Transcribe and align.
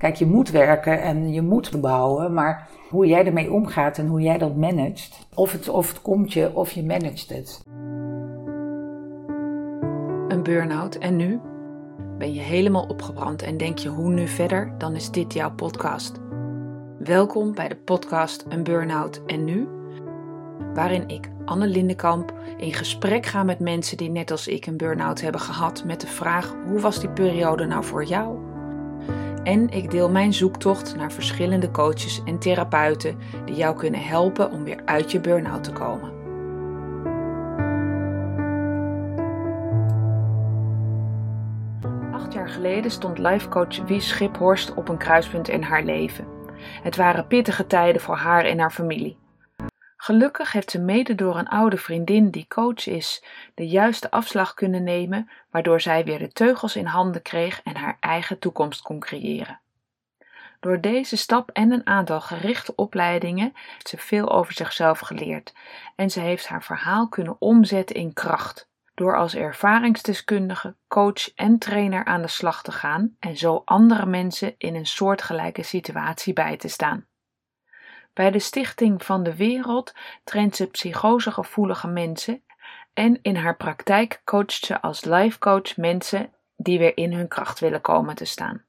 Kijk, 0.00 0.14
je 0.14 0.26
moet 0.26 0.50
werken 0.50 1.02
en 1.02 1.32
je 1.32 1.42
moet 1.42 1.80
bouwen, 1.80 2.34
maar 2.34 2.68
hoe 2.88 3.06
jij 3.06 3.26
ermee 3.26 3.52
omgaat 3.52 3.98
en 3.98 4.06
hoe 4.06 4.20
jij 4.20 4.38
dat 4.38 4.56
managt, 4.56 5.26
of 5.34 5.52
het, 5.52 5.68
of 5.68 5.88
het 5.88 6.02
komt 6.02 6.32
je 6.32 6.54
of 6.54 6.70
je 6.70 6.84
managt 6.84 7.28
het. 7.28 7.62
Een 10.28 10.42
burn-out 10.42 10.94
en 10.94 11.16
nu? 11.16 11.40
Ben 12.18 12.34
je 12.34 12.40
helemaal 12.40 12.86
opgebrand 12.86 13.42
en 13.42 13.56
denk 13.56 13.78
je 13.78 13.88
hoe 13.88 14.12
nu 14.12 14.28
verder? 14.28 14.74
Dan 14.78 14.94
is 14.94 15.10
dit 15.10 15.32
jouw 15.32 15.54
podcast. 15.54 16.20
Welkom 16.98 17.54
bij 17.54 17.68
de 17.68 17.76
podcast 17.76 18.44
Een 18.48 18.62
Burn-out 18.62 19.22
en 19.26 19.44
nu, 19.44 19.68
waarin 20.74 21.08
ik, 21.08 21.30
Anne 21.44 21.66
Lindenkamp, 21.66 22.32
in 22.56 22.72
gesprek 22.72 23.26
ga 23.26 23.42
met 23.42 23.58
mensen 23.58 23.96
die 23.96 24.10
net 24.10 24.30
als 24.30 24.48
ik 24.48 24.66
een 24.66 24.76
burn-out 24.76 25.20
hebben 25.20 25.40
gehad 25.40 25.84
met 25.84 26.00
de 26.00 26.06
vraag 26.06 26.54
hoe 26.66 26.80
was 26.80 27.00
die 27.00 27.10
periode 27.10 27.66
nou 27.66 27.84
voor 27.84 28.04
jou? 28.04 28.49
En 29.44 29.68
ik 29.68 29.90
deel 29.90 30.10
mijn 30.10 30.32
zoektocht 30.32 30.96
naar 30.96 31.12
verschillende 31.12 31.70
coaches 31.70 32.22
en 32.24 32.38
therapeuten 32.38 33.18
die 33.44 33.54
jou 33.54 33.76
kunnen 33.76 34.02
helpen 34.02 34.50
om 34.50 34.64
weer 34.64 34.82
uit 34.84 35.12
je 35.12 35.20
burn-out 35.20 35.64
te 35.64 35.72
komen. 35.72 36.12
Acht 42.12 42.32
jaar 42.32 42.48
geleden 42.48 42.90
stond 42.90 43.18
lifecoach 43.18 43.86
Wies 43.86 44.08
Schiphorst 44.08 44.74
op 44.74 44.88
een 44.88 44.98
kruispunt 44.98 45.48
in 45.48 45.62
haar 45.62 45.84
leven. 45.84 46.26
Het 46.82 46.96
waren 46.96 47.26
pittige 47.26 47.66
tijden 47.66 48.00
voor 48.00 48.16
haar 48.16 48.44
en 48.44 48.58
haar 48.58 48.70
familie. 48.70 49.19
Gelukkig 50.02 50.52
heeft 50.52 50.70
ze 50.70 50.78
mede 50.78 51.14
door 51.14 51.38
een 51.38 51.48
oude 51.48 51.76
vriendin 51.76 52.30
die 52.30 52.46
coach 52.48 52.86
is, 52.86 53.24
de 53.54 53.68
juiste 53.68 54.10
afslag 54.10 54.54
kunnen 54.54 54.82
nemen, 54.82 55.30
waardoor 55.50 55.80
zij 55.80 56.04
weer 56.04 56.18
de 56.18 56.32
teugels 56.32 56.76
in 56.76 56.86
handen 56.86 57.22
kreeg 57.22 57.62
en 57.62 57.76
haar 57.76 57.96
eigen 58.00 58.38
toekomst 58.38 58.82
kon 58.82 58.98
creëren. 58.98 59.60
Door 60.60 60.80
deze 60.80 61.16
stap 61.16 61.50
en 61.50 61.70
een 61.70 61.86
aantal 61.86 62.20
gerichte 62.20 62.74
opleidingen 62.74 63.52
heeft 63.54 63.88
ze 63.88 63.96
veel 63.96 64.30
over 64.30 64.52
zichzelf 64.52 64.98
geleerd 64.98 65.52
en 65.96 66.10
ze 66.10 66.20
heeft 66.20 66.46
haar 66.46 66.62
verhaal 66.62 67.08
kunnen 67.08 67.36
omzetten 67.38 67.96
in 67.96 68.12
kracht, 68.12 68.68
door 68.94 69.16
als 69.16 69.34
ervaringsdeskundige, 69.34 70.76
coach 70.88 71.34
en 71.34 71.58
trainer 71.58 72.04
aan 72.04 72.22
de 72.22 72.28
slag 72.28 72.62
te 72.62 72.72
gaan 72.72 73.16
en 73.18 73.36
zo 73.36 73.62
andere 73.64 74.06
mensen 74.06 74.54
in 74.58 74.74
een 74.74 74.86
soortgelijke 74.86 75.62
situatie 75.62 76.32
bij 76.32 76.56
te 76.56 76.68
staan. 76.68 77.08
Bij 78.12 78.30
de 78.30 78.38
Stichting 78.38 79.04
van 79.04 79.22
de 79.22 79.36
Wereld 79.36 79.94
traint 80.24 80.56
ze 80.56 80.66
psychosegevoelige 80.66 81.88
mensen 81.88 82.42
en 82.92 83.18
in 83.22 83.36
haar 83.36 83.56
praktijk 83.56 84.20
coacht 84.24 84.64
ze 84.64 84.80
als 84.80 85.04
lifecoach 85.04 85.76
mensen 85.76 86.32
die 86.56 86.78
weer 86.78 86.96
in 86.96 87.12
hun 87.12 87.28
kracht 87.28 87.60
willen 87.60 87.80
komen 87.80 88.14
te 88.14 88.24
staan. 88.24 88.64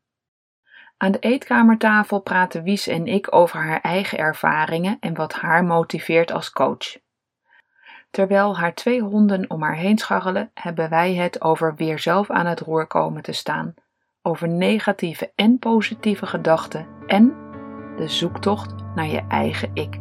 Aan 0.98 1.12
de 1.12 1.20
eetkamertafel 1.20 2.20
praten 2.20 2.64
Wies 2.64 2.88
en 2.88 3.08
ik 3.08 3.36
over 3.36 3.60
haar 3.60 3.82
eigen 3.82 4.18
ervaringen 4.18 4.98
en 5.00 5.14
wat 5.14 5.34
haar 5.34 5.64
motiveert 5.64 6.32
als 6.32 6.52
coach. 6.52 6.98
Terwijl 8.12 8.58
haar 8.58 8.74
twee 8.74 9.02
honden 9.02 9.50
om 9.50 9.62
haar 9.62 9.76
heen 9.76 9.98
scharrelen, 9.98 10.52
hebben 10.54 10.90
wij 10.90 11.14
het 11.14 11.42
over 11.42 11.76
weer 11.76 12.00
zelf 12.00 12.30
aan 12.30 12.46
het 12.46 12.60
roer 12.60 12.88
komen 12.88 13.22
te 13.22 13.32
staan, 13.32 13.74
over 14.22 14.48
negatieve 14.48 15.32
en 15.36 15.60
positieve 15.60 16.26
gedachten 16.26 16.88
en 17.08 17.51
de 17.98 18.08
zoektocht 18.08 18.74
naar 18.96 19.08
je 19.08 19.22
eigen 19.28 19.70
ik. 19.74 20.00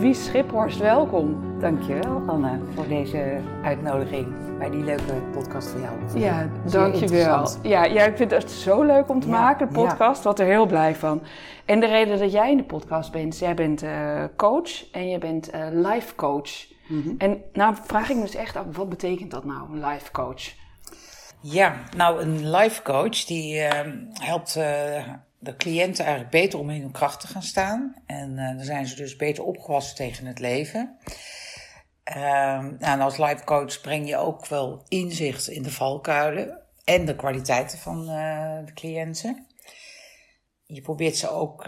Wie 0.00 0.14
Schiphorst, 0.14 0.78
welkom. 0.78 1.60
Dankjewel 1.60 2.22
Anne 2.26 2.58
voor 2.74 2.88
deze 2.88 3.40
uitnodiging 3.62 4.58
bij 4.58 4.70
die 4.70 4.84
leuke 4.84 5.14
podcast 5.32 5.68
van 5.68 5.80
jou. 5.80 6.18
Ja, 6.18 6.48
dankjewel. 6.70 7.48
Ja, 7.62 7.84
ja, 7.84 8.04
ik 8.04 8.16
vind 8.16 8.30
het 8.30 8.42
echt 8.42 8.50
zo 8.50 8.82
leuk 8.82 9.08
om 9.08 9.20
te 9.20 9.28
maken, 9.28 9.68
de 9.68 9.74
podcast. 9.74 10.22
Ja. 10.22 10.28
Wat 10.28 10.38
er 10.38 10.46
heel 10.46 10.66
blij 10.66 10.94
van. 10.94 11.22
En 11.64 11.80
de 11.80 11.86
reden 11.86 12.18
dat 12.18 12.32
jij 12.32 12.50
in 12.50 12.56
de 12.56 12.64
podcast 12.64 13.12
bent, 13.12 13.38
jij 13.38 13.54
bent 13.54 13.82
uh, 13.82 14.24
coach 14.36 14.90
en 14.92 15.08
je 15.08 15.18
bent 15.18 15.54
uh, 15.54 15.60
life 15.70 16.14
coach. 16.14 16.50
Mm 16.88 17.02
-hmm. 17.02 17.14
En 17.18 17.42
nou 17.52 17.74
vraag 17.82 18.10
ik 18.10 18.16
me 18.16 18.22
dus 18.22 18.34
echt 18.34 18.56
af, 18.56 18.64
wat 18.76 18.88
betekent 18.88 19.30
dat 19.30 19.44
nou, 19.44 19.72
een 19.72 19.86
life 19.86 20.12
coach? 20.12 20.61
Ja, 21.42 21.82
nou 21.96 22.22
een 22.22 22.50
life 22.50 22.82
coach 22.82 23.24
die 23.24 23.54
uh, 23.54 23.80
helpt 24.12 24.56
uh, 24.56 25.08
de 25.38 25.56
cliënten 25.56 26.04
eigenlijk 26.04 26.34
beter 26.34 26.58
om 26.58 26.70
in 26.70 26.80
hun 26.80 26.92
kracht 26.92 27.20
te 27.20 27.26
gaan 27.26 27.42
staan. 27.42 28.02
En 28.06 28.30
uh, 28.30 28.56
dan 28.56 28.64
zijn 28.64 28.86
ze 28.86 28.96
dus 28.96 29.16
beter 29.16 29.44
opgewassen 29.44 29.96
tegen 29.96 30.26
het 30.26 30.38
leven. 30.38 30.96
nou, 32.04 32.76
en 32.78 33.00
als 33.00 33.16
life 33.16 33.44
coach 33.44 33.80
breng 33.80 34.08
je 34.08 34.16
ook 34.16 34.46
wel 34.46 34.84
inzicht 34.88 35.48
in 35.48 35.62
de 35.62 35.70
valkuilen 35.70 36.58
en 36.84 37.04
de 37.04 37.16
kwaliteiten 37.16 37.78
van 37.78 38.06
de 38.64 38.72
cliënten. 38.74 39.46
Je 40.66 40.80
probeert 40.80 41.16
ze 41.16 41.30
ook 41.30 41.64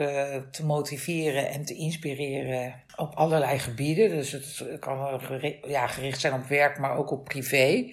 te 0.51 0.65
motiveren 0.65 1.49
en 1.49 1.65
te 1.65 1.75
inspireren 1.75 2.83
op 2.97 3.15
allerlei 3.15 3.59
gebieden. 3.59 4.11
Dus 4.11 4.33
het 4.33 4.79
kan 4.79 5.21
ja, 5.63 5.87
gericht 5.87 6.21
zijn 6.21 6.33
op 6.33 6.47
werk, 6.47 6.79
maar 6.79 6.97
ook 6.97 7.11
op 7.11 7.25
privé. 7.25 7.93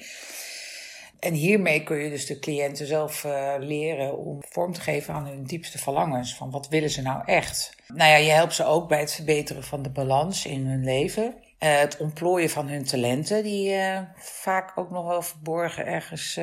En 1.21 1.33
hiermee 1.33 1.83
kun 1.83 1.97
je 1.97 2.09
dus 2.09 2.25
de 2.25 2.39
cliënten 2.39 2.87
zelf 2.87 3.23
uh, 3.23 3.53
leren 3.59 4.17
om 4.17 4.37
vorm 4.39 4.73
te 4.73 4.81
geven 4.81 5.13
aan 5.13 5.27
hun 5.27 5.43
diepste 5.43 5.77
verlangens. 5.77 6.35
Van 6.35 6.51
wat 6.51 6.67
willen 6.67 6.89
ze 6.89 7.01
nou 7.01 7.21
echt? 7.25 7.75
Nou 7.87 8.09
ja, 8.09 8.15
je 8.15 8.31
helpt 8.31 8.53
ze 8.53 8.65
ook 8.65 8.87
bij 8.87 8.99
het 8.99 9.13
verbeteren 9.13 9.63
van 9.63 9.81
de 9.81 9.89
balans 9.89 10.45
in 10.45 10.65
hun 10.65 10.83
leven. 10.83 11.23
Uh, 11.23 11.79
het 11.79 11.97
ontplooien 11.97 12.49
van 12.49 12.67
hun 12.67 12.83
talenten, 12.83 13.43
die 13.43 13.73
uh, 13.73 13.99
vaak 14.15 14.71
ook 14.75 14.89
nog 14.89 15.07
wel 15.07 15.21
verborgen 15.21 15.85
ergens 15.85 16.39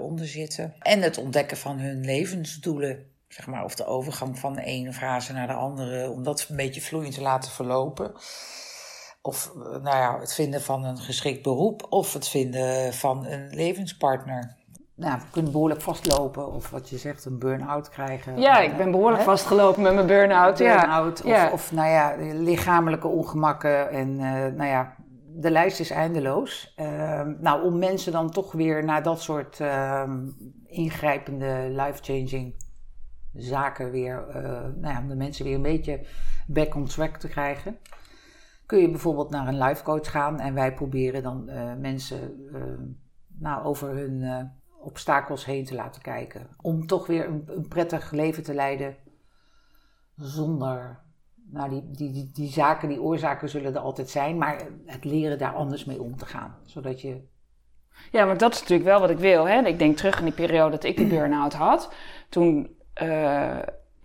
onder 0.00 0.26
zitten. 0.26 0.74
En 0.78 1.02
het 1.02 1.18
ontdekken 1.18 1.56
van 1.56 1.78
hun 1.78 2.04
levensdoelen. 2.04 3.14
Zeg 3.28 3.46
maar, 3.46 3.64
of 3.64 3.74
de 3.74 3.86
overgang 3.86 4.38
van 4.38 4.54
de 4.54 4.64
ene 4.64 4.92
fase 4.92 5.32
naar 5.32 5.46
de 5.46 5.52
andere, 5.52 6.10
om 6.10 6.22
dat 6.22 6.46
een 6.48 6.56
beetje 6.56 6.80
vloeiend 6.80 7.14
te 7.14 7.20
laten 7.20 7.50
verlopen. 7.50 8.14
Of 9.26 9.52
nou 9.82 9.96
ja, 9.96 10.18
het 10.20 10.34
vinden 10.34 10.62
van 10.62 10.84
een 10.84 10.98
geschikt 10.98 11.42
beroep 11.42 11.86
of 11.88 12.12
het 12.12 12.28
vinden 12.28 12.94
van 12.94 13.26
een 13.26 13.48
levenspartner. 13.50 14.56
Nou, 14.94 15.18
we 15.18 15.24
kunnen 15.30 15.52
behoorlijk 15.52 15.80
vastlopen 15.80 16.52
of 16.52 16.70
wat 16.70 16.88
je 16.88 16.98
zegt, 16.98 17.24
een 17.24 17.38
burn-out 17.38 17.88
krijgen. 17.88 18.40
Ja, 18.40 18.58
ik 18.58 18.76
ben 18.76 18.90
behoorlijk 18.90 19.18
hè? 19.18 19.24
vastgelopen 19.24 19.82
met 19.82 19.94
mijn 19.94 20.06
burn-out. 20.06 20.58
Burn-out 20.58 21.18
ja. 21.24 21.24
of, 21.24 21.40
ja. 21.40 21.50
of 21.52 21.72
nou 21.72 21.88
ja, 21.88 22.14
lichamelijke 22.34 23.06
ongemakken 23.06 23.90
en 23.90 24.08
uh, 24.08 24.20
nou 24.30 24.64
ja, 24.64 24.94
de 25.26 25.50
lijst 25.50 25.80
is 25.80 25.90
eindeloos. 25.90 26.74
Uh, 26.76 27.20
nou, 27.40 27.64
om 27.64 27.78
mensen 27.78 28.12
dan 28.12 28.30
toch 28.30 28.52
weer 28.52 28.84
naar 28.84 29.02
dat 29.02 29.20
soort 29.20 29.58
uh, 29.60 30.02
ingrijpende, 30.66 31.66
life-changing 31.70 32.54
zaken 33.32 33.90
weer, 33.90 34.24
uh, 34.28 34.34
nou 34.80 34.94
ja, 34.94 35.00
om 35.00 35.08
de 35.08 35.16
mensen 35.16 35.44
weer 35.44 35.54
een 35.54 35.62
beetje 35.62 36.06
back 36.46 36.74
on 36.74 36.86
track 36.86 37.16
te 37.16 37.28
krijgen 37.28 37.78
kun 38.66 38.78
je 38.78 38.90
bijvoorbeeld 38.90 39.30
naar 39.30 39.48
een 39.48 39.58
life 39.58 39.82
coach 39.82 40.10
gaan 40.10 40.40
en 40.40 40.54
wij 40.54 40.74
proberen 40.74 41.22
dan 41.22 41.44
uh, 41.48 41.74
mensen 41.74 42.48
uh, 42.52 42.62
nou, 43.38 43.64
over 43.64 43.88
hun 43.88 44.20
uh, 44.20 44.42
obstakels 44.80 45.44
heen 45.44 45.64
te 45.64 45.74
laten 45.74 46.02
kijken. 46.02 46.48
Om 46.60 46.86
toch 46.86 47.06
weer 47.06 47.26
een, 47.26 47.42
een 47.46 47.68
prettig 47.68 48.10
leven 48.10 48.42
te 48.42 48.54
leiden 48.54 48.96
zonder. 50.16 51.04
Nou, 51.50 51.70
die, 51.70 52.12
die, 52.12 52.30
die, 52.32 52.52
zaken, 52.52 52.88
die 52.88 53.02
oorzaken 53.02 53.48
zullen 53.48 53.74
er 53.74 53.80
altijd 53.80 54.10
zijn, 54.10 54.38
maar 54.38 54.66
het 54.84 55.04
leren 55.04 55.38
daar 55.38 55.54
anders 55.54 55.84
mee 55.84 56.02
om 56.02 56.16
te 56.16 56.26
gaan. 56.26 56.56
Zodat 56.64 57.00
je. 57.00 57.20
Ja, 58.12 58.24
maar 58.24 58.38
dat 58.38 58.54
is 58.54 58.60
natuurlijk 58.60 58.88
wel 58.88 59.00
wat 59.00 59.10
ik 59.10 59.18
wil. 59.18 59.48
Hè? 59.48 59.66
Ik 59.66 59.78
denk 59.78 59.96
terug 59.96 60.18
in 60.18 60.24
die 60.24 60.34
periode 60.34 60.70
dat 60.70 60.84
ik 60.84 60.96
de 60.96 61.06
burn-out 61.06 61.52
had. 61.52 61.92
Toen 62.28 62.76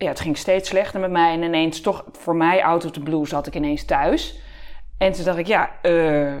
ja, 0.02 0.08
het 0.08 0.20
ging 0.20 0.36
steeds 0.36 0.68
slechter 0.68 1.00
met 1.00 1.10
mij. 1.10 1.32
En 1.32 1.42
ineens 1.42 1.80
toch 1.80 2.04
voor 2.12 2.36
mij 2.36 2.64
out 2.64 2.84
of 2.84 2.90
the 2.90 3.00
blue 3.00 3.26
zat 3.26 3.46
ik 3.46 3.54
ineens 3.54 3.84
thuis. 3.84 4.40
En 5.02 5.12
toen 5.12 5.24
dacht 5.24 5.38
ik, 5.38 5.46
ja, 5.46 5.70
uh, 5.82 6.32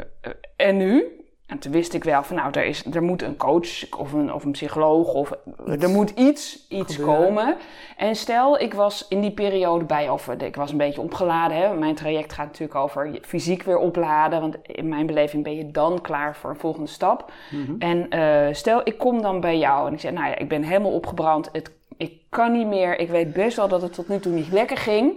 en 0.56 0.76
nu? 0.76 1.16
En 1.46 1.58
toen 1.58 1.72
wist 1.72 1.94
ik 1.94 2.04
wel 2.04 2.22
van, 2.22 2.36
nou, 2.36 2.50
er, 2.52 2.64
is, 2.64 2.84
er 2.84 3.02
moet 3.02 3.22
een 3.22 3.36
coach 3.36 3.90
of 3.98 4.12
een, 4.12 4.32
of 4.32 4.44
een 4.44 4.50
psycholoog 4.50 5.14
of 5.14 5.32
er 5.80 5.88
moet 5.88 6.10
iets, 6.10 6.66
iets 6.68 7.00
komen. 7.00 7.56
En 7.96 8.16
stel, 8.16 8.60
ik 8.60 8.74
was 8.74 9.08
in 9.08 9.20
die 9.20 9.30
periode 9.30 9.84
bij, 9.84 10.08
of 10.08 10.28
ik 10.28 10.56
was 10.56 10.70
een 10.70 10.76
beetje 10.76 11.00
opgeladen. 11.00 11.56
Hè. 11.56 11.74
Mijn 11.74 11.94
traject 11.94 12.32
gaat 12.32 12.46
natuurlijk 12.46 12.78
over 12.78 13.18
fysiek 13.22 13.62
weer 13.62 13.78
opladen. 13.78 14.40
Want 14.40 14.56
in 14.62 14.88
mijn 14.88 15.06
beleving 15.06 15.42
ben 15.44 15.56
je 15.56 15.70
dan 15.70 16.00
klaar 16.00 16.36
voor 16.36 16.50
een 16.50 16.56
volgende 16.56 16.88
stap. 16.88 17.32
Mm 17.50 17.64
-hmm. 17.64 17.76
En 17.78 18.06
uh, 18.14 18.54
stel, 18.54 18.80
ik 18.84 18.98
kom 18.98 19.22
dan 19.22 19.40
bij 19.40 19.58
jou 19.58 19.86
en 19.86 19.92
ik 19.92 20.00
zeg, 20.00 20.12
nou 20.12 20.26
ja, 20.26 20.36
ik 20.36 20.48
ben 20.48 20.62
helemaal 20.62 20.92
opgebrand. 20.92 21.48
Het, 21.52 21.70
ik 21.96 22.12
kan 22.28 22.52
niet 22.52 22.66
meer. 22.66 22.98
Ik 22.98 23.08
weet 23.08 23.32
best 23.32 23.56
wel 23.56 23.68
dat 23.68 23.82
het 23.82 23.92
tot 23.92 24.08
nu 24.08 24.18
toe 24.18 24.32
niet 24.32 24.52
lekker 24.52 24.76
ging. 24.76 25.12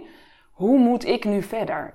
Hoe 0.50 0.78
moet 0.78 1.06
ik 1.06 1.24
nu 1.24 1.42
verder? 1.42 1.94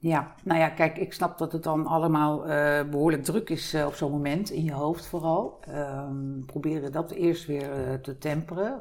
Ja, 0.00 0.34
nou 0.44 0.60
ja, 0.60 0.68
kijk, 0.68 0.98
ik 0.98 1.12
snap 1.12 1.38
dat 1.38 1.52
het 1.52 1.62
dan 1.62 1.86
allemaal 1.86 2.48
uh, 2.48 2.82
behoorlijk 2.90 3.24
druk 3.24 3.50
is 3.50 3.74
uh, 3.74 3.86
op 3.86 3.94
zo'n 3.94 4.10
moment, 4.10 4.50
in 4.50 4.64
je 4.64 4.72
hoofd 4.72 5.06
vooral. 5.06 5.60
Um, 5.68 6.42
proberen 6.46 6.92
dat 6.92 7.10
eerst 7.10 7.46
weer 7.46 7.88
uh, 7.88 7.94
te 7.94 8.18
temperen, 8.18 8.80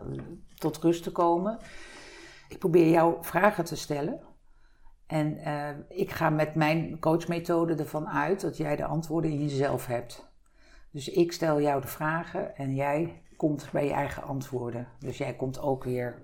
tot 0.55 0.77
rust 0.77 1.03
te 1.03 1.11
komen. 1.11 1.59
Ik 2.49 2.59
probeer 2.59 2.89
jou 2.89 3.15
vragen 3.21 3.65
te 3.65 3.75
stellen. 3.75 4.19
En 5.07 5.37
ik 5.89 6.11
ga 6.11 6.29
met 6.29 6.55
mijn 6.55 6.99
coachmethode 6.99 7.75
ervan 7.75 8.07
uit 8.07 8.41
dat 8.41 8.57
jij 8.57 8.75
de 8.75 8.85
antwoorden 8.85 9.31
in 9.31 9.41
jezelf 9.41 9.85
hebt. 9.85 10.29
Dus 10.91 11.09
ik 11.09 11.31
stel 11.31 11.61
jou 11.61 11.81
de 11.81 11.87
vragen 11.87 12.55
en 12.55 12.75
jij 12.75 13.21
komt 13.37 13.69
bij 13.71 13.85
je 13.85 13.93
eigen 13.93 14.23
antwoorden. 14.23 14.87
Dus 14.99 15.17
jij 15.17 15.35
komt 15.35 15.59
ook 15.59 15.83
weer 15.83 16.21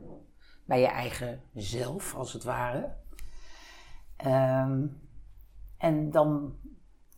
bij 0.66 0.80
je 0.80 0.88
eigen 0.88 1.42
zelf, 1.54 2.16
als 2.16 2.34
het 2.34 2.44
ware. 2.44 3.02
Ehm, 4.24 4.86
en 5.78 6.12
dan 6.12 6.56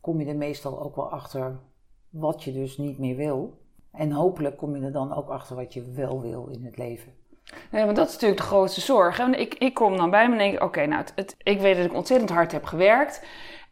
kom 0.02 0.20
je 0.20 0.26
er 0.26 0.36
meestal 0.36 0.82
ook 0.82 0.96
wel 0.96 1.12
achter 1.12 1.60
wat 2.10 2.44
je 2.44 2.54
dus 2.54 2.78
niet 2.78 2.98
meer 3.00 3.16
wil. 3.16 3.64
En 3.92 4.12
hopelijk 4.12 4.58
kom 4.58 4.76
je 4.76 4.86
er 4.86 4.92
dan 4.92 5.14
ook 5.14 5.30
achter 5.30 5.56
wat 5.56 5.74
je 5.74 5.92
wel 5.92 6.22
wil 6.22 6.48
in 6.48 6.66
het 6.66 6.78
leven. 6.78 7.14
Nee, 7.72 7.86
want 7.86 7.96
dat 7.96 8.08
is 8.08 8.14
natuurlijk 8.14 8.42
de 8.42 8.48
grootste 8.48 8.82
zorg. 8.82 9.20
En 9.20 9.40
ik, 9.40 9.54
ik 9.54 9.74
kom 9.74 9.98
dan 9.98 10.10
bij 10.10 10.28
me 10.28 10.32
en 10.32 10.52
denk: 10.52 10.64
oké, 10.64 10.86
nou, 10.86 11.06
het, 11.16 11.36
ik 11.44 11.60
weet 11.60 11.76
dat 11.76 11.86
ik 11.86 11.94
ontzettend 11.94 12.30
hard 12.30 12.52
heb 12.52 12.64
gewerkt. 12.64 13.26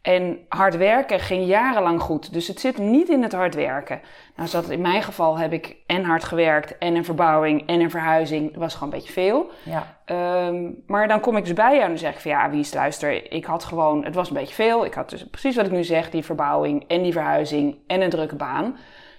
En 0.04 0.38
hard 0.48 0.76
werken 0.76 1.20
ging 1.20 1.46
jarenlang 1.46 2.00
goed. 2.00 2.32
Dus 2.32 2.48
het 2.48 2.60
zit 2.60 2.78
niet 2.78 3.08
in 3.08 3.22
het 3.22 3.32
hard 3.32 3.54
werken. 3.54 4.00
Nou, 4.36 4.48
zat 4.48 4.70
in 4.70 4.80
mijn 4.80 5.02
geval 5.02 5.38
heb 5.38 5.52
ik 5.52 5.76
en 5.86 6.04
hard 6.04 6.24
gewerkt 6.24 6.78
en 6.78 6.94
een 6.94 7.04
verbouwing 7.04 7.66
en 7.66 7.80
een 7.80 7.90
verhuizing. 7.90 8.50
Dat 8.50 8.60
was 8.60 8.74
gewoon 8.74 8.92
een 8.92 8.98
beetje 8.98 9.12
veel. 9.12 9.50
Ja. 9.62 9.96
Ehm, 10.04 10.70
maar 10.86 11.08
dan 11.08 11.20
kom 11.20 11.36
ik 11.36 11.44
dus 11.44 11.52
bij 11.52 11.70
jou 11.70 11.82
en 11.82 11.88
dan 11.88 11.98
zeg 11.98 12.14
ik 12.14 12.20
van 12.20 12.30
ja, 12.30 12.50
wie 12.50 12.60
is 12.60 12.74
luister, 12.74 13.32
ik 13.32 13.44
had 13.44 13.64
gewoon, 13.64 14.04
het 14.04 14.14
was 14.14 14.28
een 14.28 14.36
beetje 14.36 14.54
veel. 14.54 14.84
Ik 14.84 14.94
had 14.94 15.10
dus 15.10 15.26
precies 15.26 15.56
wat 15.56 15.66
ik 15.66 15.72
nu 15.72 15.84
zeg, 15.84 16.10
die 16.10 16.24
verbouwing 16.24 16.84
en 16.88 17.02
die 17.02 17.12
verhuizing 17.12 17.78
en 17.86 18.00
een 18.00 18.10
drukke 18.10 18.36
baan. 18.36 18.76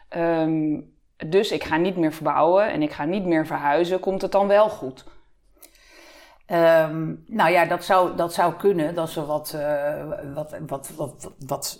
Ehm, 0.09 0.79
dus 1.29 1.51
ik 1.51 1.63
ga 1.63 1.77
niet 1.77 1.97
meer 1.97 2.13
verbouwen 2.13 2.71
en 2.71 2.81
ik 2.81 2.91
ga 2.91 3.05
niet 3.05 3.25
meer 3.25 3.45
verhuizen. 3.45 3.99
Komt 3.99 4.21
het 4.21 4.31
dan 4.31 4.47
wel 4.47 4.69
goed? 4.69 5.05
Um, 6.51 7.24
nou 7.27 7.51
ja, 7.51 7.65
dat 7.65 7.83
zou, 7.83 8.15
dat 8.15 8.33
zou 8.33 8.53
kunnen. 8.53 8.95
Dat 8.95 9.15
er 9.15 9.25
wat, 9.25 9.53
uh, 9.56 10.33
wat, 10.33 10.57
wat, 10.68 10.92
wat, 10.95 11.33
wat 11.45 11.80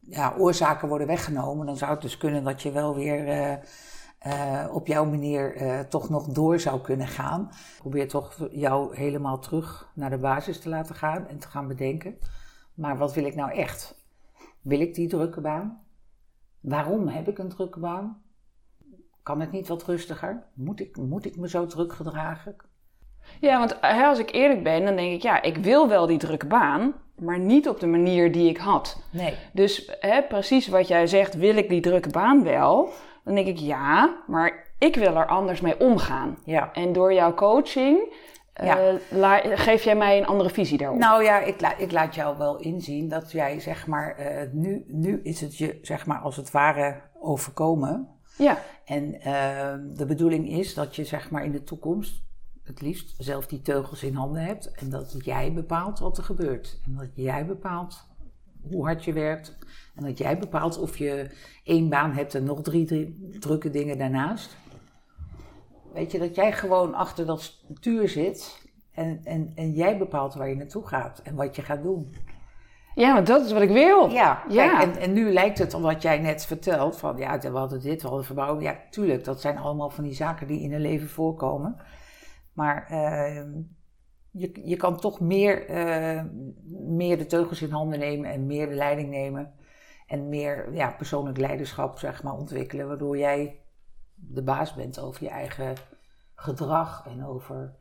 ja, 0.00 0.34
oorzaken 0.38 0.88
worden 0.88 1.06
weggenomen. 1.06 1.66
Dan 1.66 1.76
zou 1.76 1.90
het 1.90 2.02
dus 2.02 2.16
kunnen 2.16 2.44
dat 2.44 2.62
je 2.62 2.70
wel 2.72 2.94
weer 2.94 3.26
uh, 3.26 3.56
uh, 4.26 4.74
op 4.74 4.86
jouw 4.86 5.04
manier 5.04 5.86
toch 5.88 6.08
nog 6.08 6.26
door 6.26 6.60
zou 6.60 6.80
kunnen 6.80 7.08
gaan. 7.08 7.50
Probeer 7.78 8.08
toch 8.08 8.48
jou 8.50 8.96
helemaal 8.96 9.38
terug 9.38 9.90
naar 9.94 10.10
de 10.10 10.18
basis 10.18 10.60
te 10.60 10.68
laten 10.68 10.94
gaan 10.94 11.28
en 11.28 11.38
te 11.38 11.48
gaan 11.48 11.68
bedenken. 11.68 12.18
Maar 12.74 12.98
wat 12.98 13.14
wil 13.14 13.24
ik 13.24 13.34
nou 13.34 13.50
echt? 13.52 14.02
Wil 14.60 14.80
ik 14.80 14.94
die 14.94 15.08
drukke 15.08 15.40
baan? 15.40 15.84
Waarom 16.60 17.08
heb 17.08 17.28
ik 17.28 17.38
een 17.38 17.48
drukke 17.48 17.78
baan? 17.78 18.22
Kan 19.22 19.40
het 19.40 19.52
niet 19.52 19.68
wat 19.68 19.82
rustiger? 19.82 20.46
Moet 20.54 20.80
ik, 20.80 20.96
moet 20.96 21.24
ik 21.24 21.36
me 21.36 21.48
zo 21.48 21.66
druk 21.66 21.92
gedragen? 21.92 22.56
Ja, 23.40 23.58
want 23.58 23.80
als 23.80 24.18
ik 24.18 24.32
eerlijk 24.32 24.62
ben, 24.62 24.84
dan 24.84 24.96
denk 24.96 25.12
ik, 25.12 25.22
ja, 25.22 25.42
ik 25.42 25.56
wil 25.56 25.88
wel 25.88 26.06
die 26.06 26.18
drukke 26.18 26.46
baan, 26.46 26.92
maar 27.16 27.38
niet 27.38 27.68
op 27.68 27.80
de 27.80 27.86
manier 27.86 28.32
die 28.32 28.48
ik 28.48 28.56
had. 28.56 29.02
Nee. 29.10 29.34
Dus 29.52 29.92
hè, 30.00 30.22
precies 30.22 30.68
wat 30.68 30.88
jij 30.88 31.06
zegt, 31.06 31.34
wil 31.34 31.56
ik 31.56 31.68
die 31.68 31.80
drukke 31.80 32.10
baan 32.10 32.42
wel? 32.42 32.88
Dan 33.24 33.34
denk 33.34 33.46
ik, 33.46 33.58
ja, 33.58 34.16
maar 34.26 34.72
ik 34.78 34.96
wil 34.96 35.16
er 35.16 35.26
anders 35.26 35.60
mee 35.60 35.80
omgaan. 35.80 36.38
Ja. 36.44 36.72
En 36.72 36.92
door 36.92 37.12
jouw 37.12 37.34
coaching 37.34 38.12
ja. 38.62 38.92
Uh, 39.12 39.38
geef 39.54 39.84
jij 39.84 39.96
mij 39.96 40.18
een 40.18 40.26
andere 40.26 40.50
visie 40.50 40.78
daarop? 40.78 40.98
Nou 40.98 41.24
ja, 41.24 41.40
ik, 41.40 41.60
la 41.60 41.76
ik 41.76 41.92
laat 41.92 42.14
jou 42.14 42.38
wel 42.38 42.56
inzien 42.56 43.08
dat 43.08 43.32
jij, 43.32 43.60
zeg 43.60 43.86
maar, 43.86 44.16
uh, 44.20 44.52
nu, 44.52 44.84
nu 44.88 45.20
is 45.22 45.40
het 45.40 45.58
je, 45.58 45.78
zeg 45.82 46.06
maar, 46.06 46.18
als 46.18 46.36
het 46.36 46.50
ware 46.50 47.00
overkomen. 47.20 48.08
Ja. 48.36 48.58
En 48.84 49.14
uh, 49.14 49.96
de 49.96 50.06
bedoeling 50.06 50.48
is 50.50 50.74
dat 50.74 50.96
je, 50.96 51.04
zeg 51.04 51.30
maar, 51.30 51.44
in 51.44 51.52
de 51.52 51.62
toekomst 51.62 52.22
het 52.64 52.80
liefst 52.80 53.14
zelf 53.18 53.46
die 53.46 53.62
teugels 53.62 54.02
in 54.02 54.14
handen 54.14 54.42
hebt. 54.42 54.70
En 54.72 54.90
dat 54.90 55.16
jij 55.24 55.52
bepaalt 55.52 55.98
wat 55.98 56.18
er 56.18 56.24
gebeurt. 56.24 56.80
En 56.84 56.94
dat 56.94 57.08
jij 57.14 57.46
bepaalt 57.46 58.06
hoe 58.70 58.84
hard 58.84 59.04
je 59.04 59.12
werkt. 59.12 59.58
En 59.94 60.04
dat 60.04 60.18
jij 60.18 60.38
bepaalt 60.38 60.78
of 60.78 60.96
je 60.96 61.30
één 61.64 61.88
baan 61.88 62.12
hebt 62.12 62.34
en 62.34 62.44
nog 62.44 62.62
drie, 62.62 62.84
drie 62.84 63.36
drukke 63.38 63.70
dingen 63.70 63.98
daarnaast. 63.98 64.56
Weet 65.92 66.12
je, 66.12 66.18
dat 66.18 66.34
jij 66.34 66.52
gewoon 66.52 66.94
achter 66.94 67.26
dat 67.26 67.60
stuur 67.72 68.08
zit. 68.08 68.62
En, 68.92 69.20
en, 69.24 69.52
en 69.54 69.72
jij 69.72 69.98
bepaalt 69.98 70.34
waar 70.34 70.48
je 70.48 70.56
naartoe 70.56 70.86
gaat 70.86 71.20
en 71.22 71.34
wat 71.34 71.56
je 71.56 71.62
gaat 71.62 71.82
doen. 71.82 72.14
Ja, 72.94 73.14
want 73.14 73.26
dat 73.26 73.44
is 73.44 73.52
wat 73.52 73.62
ik 73.62 73.70
wil. 73.70 74.10
Ja, 74.10 74.42
ja. 74.48 74.68
Kijk, 74.68 74.94
en, 74.94 75.00
en 75.00 75.12
nu 75.12 75.32
lijkt 75.32 75.58
het, 75.58 75.72
wat 75.72 76.02
jij 76.02 76.18
net 76.18 76.46
vertelt, 76.46 76.96
van 76.96 77.16
ja, 77.16 77.38
we 77.38 77.48
hadden 77.48 77.80
dit, 77.80 78.02
we 78.02 78.08
hadden 78.08 78.26
verbouwing. 78.26 78.62
Ja, 78.62 78.76
tuurlijk, 78.90 79.24
dat 79.24 79.40
zijn 79.40 79.58
allemaal 79.58 79.90
van 79.90 80.04
die 80.04 80.14
zaken 80.14 80.46
die 80.46 80.60
in 80.60 80.72
een 80.72 80.80
leven 80.80 81.08
voorkomen. 81.08 81.76
Maar 82.54 82.88
uh, 82.90 83.42
je, 84.30 84.60
je 84.64 84.76
kan 84.76 85.00
toch 85.00 85.20
meer, 85.20 85.70
uh, 85.70 86.22
meer 86.70 87.18
de 87.18 87.26
teugels 87.26 87.62
in 87.62 87.70
handen 87.70 87.98
nemen 87.98 88.30
en 88.30 88.46
meer 88.46 88.68
de 88.68 88.74
leiding 88.74 89.10
nemen. 89.10 89.52
En 90.06 90.28
meer 90.28 90.74
ja, 90.74 90.90
persoonlijk 90.90 91.38
leiderschap 91.38 91.98
zeg 91.98 92.22
maar, 92.22 92.32
ontwikkelen, 92.32 92.88
waardoor 92.88 93.18
jij 93.18 93.60
de 94.14 94.42
baas 94.42 94.74
bent 94.74 95.00
over 95.00 95.22
je 95.22 95.30
eigen 95.30 95.74
gedrag 96.34 97.06
en 97.06 97.26
over 97.26 97.74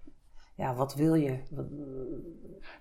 ja, 0.56 0.74
wat 0.74 0.96
wil 0.96 1.14
je. 1.14 1.40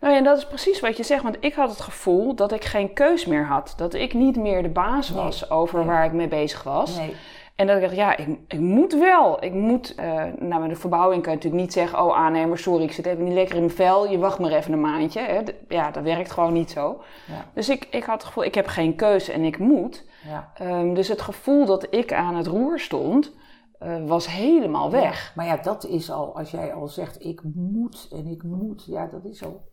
Nou 0.01 0.13
ja, 0.13 0.17
en 0.17 0.25
dat 0.25 0.39
is 0.39 0.47
precies 0.47 0.81
wat 0.81 0.97
je 0.97 1.03
zegt. 1.03 1.23
Want 1.23 1.37
ik 1.41 1.55
had 1.55 1.71
het 1.71 1.81
gevoel 1.81 2.35
dat 2.35 2.53
ik 2.53 2.65
geen 2.65 2.93
keus 2.93 3.27
meer 3.27 3.47
had. 3.47 3.75
Dat 3.77 3.95
ik 3.95 4.15
niet 4.15 4.37
meer 4.37 4.63
de 4.63 4.69
baas 4.69 5.11
was 5.11 5.41
nee, 5.41 5.51
over 5.51 5.79
nee. 5.79 5.87
waar 5.87 6.05
ik 6.05 6.13
mee 6.13 6.29
bezig 6.29 6.63
was. 6.63 6.97
Nee. 6.97 7.17
En 7.57 7.67
dat 7.67 7.77
ik 7.77 7.83
dacht, 7.83 7.95
ja, 7.95 8.17
ik, 8.17 8.39
ik 8.49 8.61
moet 8.61 8.93
wel. 8.93 9.45
Ik 9.45 9.53
moet, 9.53 9.95
uh, 9.99 10.25
nou 10.39 10.61
met 10.61 10.71
de 10.71 10.77
verbouwing 10.77 11.23
kan 11.23 11.33
je 11.33 11.37
natuurlijk 11.37 11.63
niet 11.63 11.73
zeggen, 11.73 12.05
oh 12.05 12.17
aannemer, 12.17 12.59
sorry, 12.59 12.83
ik 12.83 12.93
zit 12.93 13.07
even 13.07 13.25
niet 13.25 13.33
lekker 13.33 13.55
in 13.55 13.61
mijn 13.61 13.75
vel, 13.75 14.11
je 14.11 14.19
wacht 14.19 14.39
maar 14.39 14.51
even 14.51 14.73
een 14.73 14.81
maandje. 14.81 15.21
Hè. 15.21 15.41
Ja, 15.69 15.91
dat 15.91 16.03
werkt 16.03 16.31
gewoon 16.31 16.53
niet 16.53 16.71
zo. 16.71 17.03
Ja. 17.27 17.45
Dus 17.55 17.69
ik, 17.69 17.87
ik 17.91 18.05
had 18.05 18.15
het 18.15 18.25
gevoel, 18.25 18.45
ik 18.45 18.55
heb 18.55 18.67
geen 18.67 18.97
keuze 18.97 19.33
en 19.33 19.45
ik 19.45 19.59
moet. 19.59 20.11
Ja. 20.25 20.53
Um, 20.61 20.95
dus 20.95 21.09
het 21.09 21.21
gevoel 21.21 21.67
dat 21.67 21.87
ik 21.91 22.13
aan 22.13 22.37
het 22.37 22.47
roer 22.47 22.79
stond, 22.81 23.33
uh, 23.81 24.07
was 24.07 24.27
helemaal 24.27 24.91
weg. 24.91 25.27
Ja, 25.27 25.33
maar 25.35 25.47
ja, 25.47 25.57
dat 25.57 25.85
is 25.85 26.11
al, 26.11 26.37
als 26.37 26.51
jij 26.51 26.73
al 26.73 26.89
zegt, 26.89 27.25
ik 27.25 27.43
moet 27.55 28.09
en 28.13 28.27
ik 28.27 28.43
moet, 28.43 28.85
ja, 28.87 29.07
dat 29.07 29.25
is 29.25 29.45
al, 29.45 29.71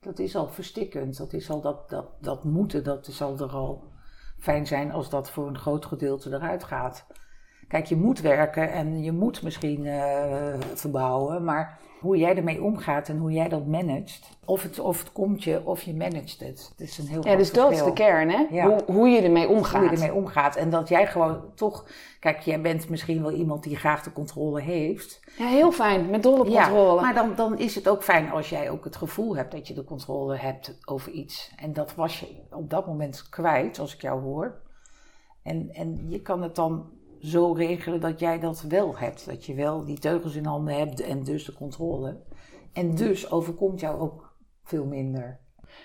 dat 0.00 0.18
is 0.18 0.36
al 0.36 0.48
verstikkend. 0.48 1.16
Dat 1.18 1.32
is 1.32 1.50
al 1.50 1.60
dat, 1.60 1.88
dat, 1.88 2.06
dat 2.20 2.44
moeten, 2.44 2.84
dat 2.84 3.06
zal 3.06 3.38
er 3.38 3.50
al 3.50 3.84
fijn 4.38 4.66
zijn 4.66 4.92
als 4.92 5.10
dat 5.10 5.30
voor 5.30 5.48
een 5.48 5.58
groot 5.58 5.86
gedeelte 5.86 6.32
eruit 6.32 6.64
gaat. 6.64 7.06
Kijk, 7.68 7.86
je 7.86 7.96
moet 7.96 8.20
werken 8.20 8.72
en 8.72 9.02
je 9.02 9.12
moet 9.12 9.42
misschien 9.42 9.84
uh, 9.84 10.54
verbouwen, 10.74 11.44
maar 11.44 11.78
hoe 12.00 12.16
jij 12.16 12.36
ermee 12.36 12.62
omgaat 12.62 13.08
en 13.08 13.18
hoe 13.18 13.32
jij 13.32 13.48
dat 13.48 13.66
managt, 13.66 14.28
of 14.44 14.62
het, 14.62 14.78
of 14.78 14.98
het 14.98 15.12
komt 15.12 15.44
je 15.44 15.64
of 15.64 15.82
je 15.82 15.94
managt 15.94 16.40
het. 16.40 16.72
Het 16.76 16.88
is 16.88 16.98
een 16.98 17.06
heel 17.06 17.26
Ja, 17.26 17.36
dus 17.36 17.52
dat 17.52 17.72
is 17.72 17.82
de 17.82 17.92
kern, 17.92 18.30
hè? 18.30 18.46
Ja. 18.50 18.66
Hoe, 18.66 18.82
hoe 18.86 19.08
je 19.08 19.20
ermee 19.20 19.48
omgaat. 19.48 19.80
Hoe 19.80 19.90
je 19.90 19.96
ermee 19.96 20.14
omgaat. 20.14 20.56
En 20.56 20.70
dat 20.70 20.88
jij 20.88 21.06
gewoon 21.06 21.40
toch, 21.54 21.86
kijk, 22.20 22.40
jij 22.40 22.60
bent 22.60 22.88
misschien 22.88 23.22
wel 23.22 23.32
iemand 23.32 23.62
die 23.62 23.76
graag 23.76 24.02
de 24.02 24.12
controle 24.12 24.60
heeft. 24.60 25.20
Ja, 25.38 25.46
heel 25.46 25.72
fijn, 25.72 26.10
met 26.10 26.22
dolle 26.22 26.44
controle. 26.44 26.94
Ja, 26.94 27.00
maar 27.00 27.14
dan, 27.14 27.32
dan 27.34 27.58
is 27.58 27.74
het 27.74 27.88
ook 27.88 28.02
fijn 28.02 28.30
als 28.30 28.48
jij 28.48 28.70
ook 28.70 28.84
het 28.84 28.96
gevoel 28.96 29.36
hebt 29.36 29.52
dat 29.52 29.68
je 29.68 29.74
de 29.74 29.84
controle 29.84 30.36
hebt 30.36 30.78
over 30.84 31.12
iets. 31.12 31.52
En 31.56 31.72
dat 31.72 31.94
was 31.94 32.20
je 32.20 32.26
op 32.50 32.70
dat 32.70 32.86
moment 32.86 33.28
kwijt, 33.28 33.78
als 33.78 33.94
ik 33.94 34.00
jou 34.00 34.22
hoor. 34.22 34.60
En, 35.42 35.70
en 35.72 36.06
je 36.08 36.22
kan 36.22 36.42
het 36.42 36.54
dan 36.54 36.90
zo 37.20 37.52
regelen 37.52 38.00
dat 38.00 38.20
jij 38.20 38.38
dat 38.38 38.64
wel 38.68 38.98
hebt. 38.98 39.26
Dat 39.26 39.44
je 39.44 39.54
wel 39.54 39.84
die 39.84 39.98
teugels 39.98 40.34
in 40.34 40.44
handen 40.44 40.74
hebt 40.74 41.00
en 41.00 41.22
dus 41.22 41.44
de 41.44 41.52
controle. 41.52 42.20
En 42.72 42.94
dus 42.94 43.30
overkomt 43.30 43.80
jou 43.80 44.00
ook 44.00 44.36
veel 44.62 44.84
minder. 44.84 45.40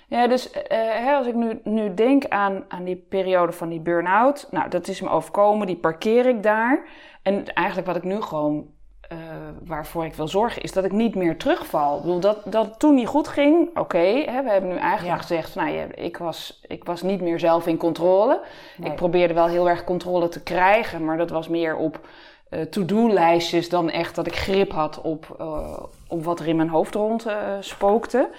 Ja, 0.07 0.27
dus 0.27 0.51
uh, 0.71 1.17
als 1.17 1.27
ik 1.27 1.35
nu, 1.35 1.59
nu 1.63 1.93
denk 1.93 2.27
aan, 2.27 2.65
aan 2.67 2.83
die 2.83 2.95
periode 2.95 3.51
van 3.51 3.69
die 3.69 3.81
burn-out. 3.81 4.47
Nou, 4.51 4.69
dat 4.69 4.87
is 4.87 5.01
me 5.01 5.09
overkomen, 5.09 5.67
die 5.67 5.77
parkeer 5.77 6.25
ik 6.25 6.43
daar. 6.43 6.87
En 7.21 7.53
eigenlijk 7.53 7.87
wat 7.87 7.95
ik 7.95 8.03
nu 8.03 8.21
gewoon 8.21 8.72
uh, 9.11 9.17
waarvoor 9.65 10.05
ik 10.05 10.13
wil 10.13 10.27
zorgen, 10.27 10.61
is 10.61 10.71
dat 10.71 10.83
ik 10.83 10.91
niet 10.91 11.15
meer 11.15 11.37
terugval. 11.37 11.95
Ik 11.95 12.01
bedoel, 12.01 12.19
dat, 12.19 12.37
dat 12.45 12.79
toen 12.79 12.93
niet 12.93 13.07
goed 13.07 13.27
ging, 13.27 13.67
oké. 13.69 13.79
Okay, 13.79 14.25
we 14.25 14.51
hebben 14.51 14.69
nu 14.69 14.75
eigenlijk 14.75 15.15
ja. 15.15 15.27
gezegd, 15.27 15.55
nou, 15.55 15.69
ja, 15.69 15.85
ik, 15.95 16.17
was, 16.17 16.61
ik 16.67 16.83
was 16.83 17.01
niet 17.01 17.21
meer 17.21 17.39
zelf 17.39 17.67
in 17.67 17.77
controle. 17.77 18.41
Nee. 18.77 18.89
Ik 18.89 18.95
probeerde 18.95 19.33
wel 19.33 19.47
heel 19.47 19.69
erg 19.69 19.83
controle 19.83 20.29
te 20.29 20.43
krijgen, 20.43 21.05
maar 21.05 21.17
dat 21.17 21.29
was 21.29 21.47
meer 21.47 21.75
op 21.75 22.07
uh, 22.49 22.61
to-do-lijstjes 22.61 23.69
dan 23.69 23.89
echt 23.89 24.15
dat 24.15 24.27
ik 24.27 24.35
grip 24.35 24.71
had 24.71 25.01
op, 25.01 25.35
uh, 25.39 25.79
op 26.07 26.23
wat 26.23 26.39
er 26.39 26.47
in 26.47 26.55
mijn 26.55 26.69
hoofd 26.69 26.95
rond 26.95 27.25
spookte. 27.59 28.29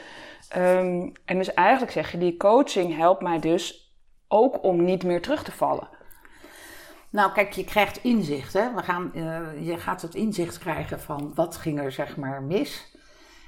Um, 0.56 1.12
en 1.24 1.38
dus 1.38 1.54
eigenlijk 1.54 1.92
zeg 1.92 2.12
je, 2.12 2.18
die 2.18 2.36
coaching 2.36 2.96
helpt 2.96 3.22
mij 3.22 3.38
dus 3.38 3.92
ook 4.28 4.62
om 4.62 4.84
niet 4.84 5.04
meer 5.04 5.22
terug 5.22 5.44
te 5.44 5.52
vallen. 5.52 5.88
Nou, 7.14 7.32
kijk, 7.32 7.52
je 7.52 7.64
krijgt 7.64 8.02
inzicht. 8.02 8.52
Hè? 8.52 8.74
We 8.74 8.82
gaan, 8.82 9.10
uh, 9.14 9.66
je 9.66 9.78
gaat 9.78 10.02
het 10.02 10.14
inzicht 10.14 10.58
krijgen 10.58 11.00
van 11.00 11.32
wat 11.34 11.56
ging 11.56 11.80
er 11.80 11.92
zeg 11.92 12.16
maar 12.16 12.42
mis. 12.42 12.96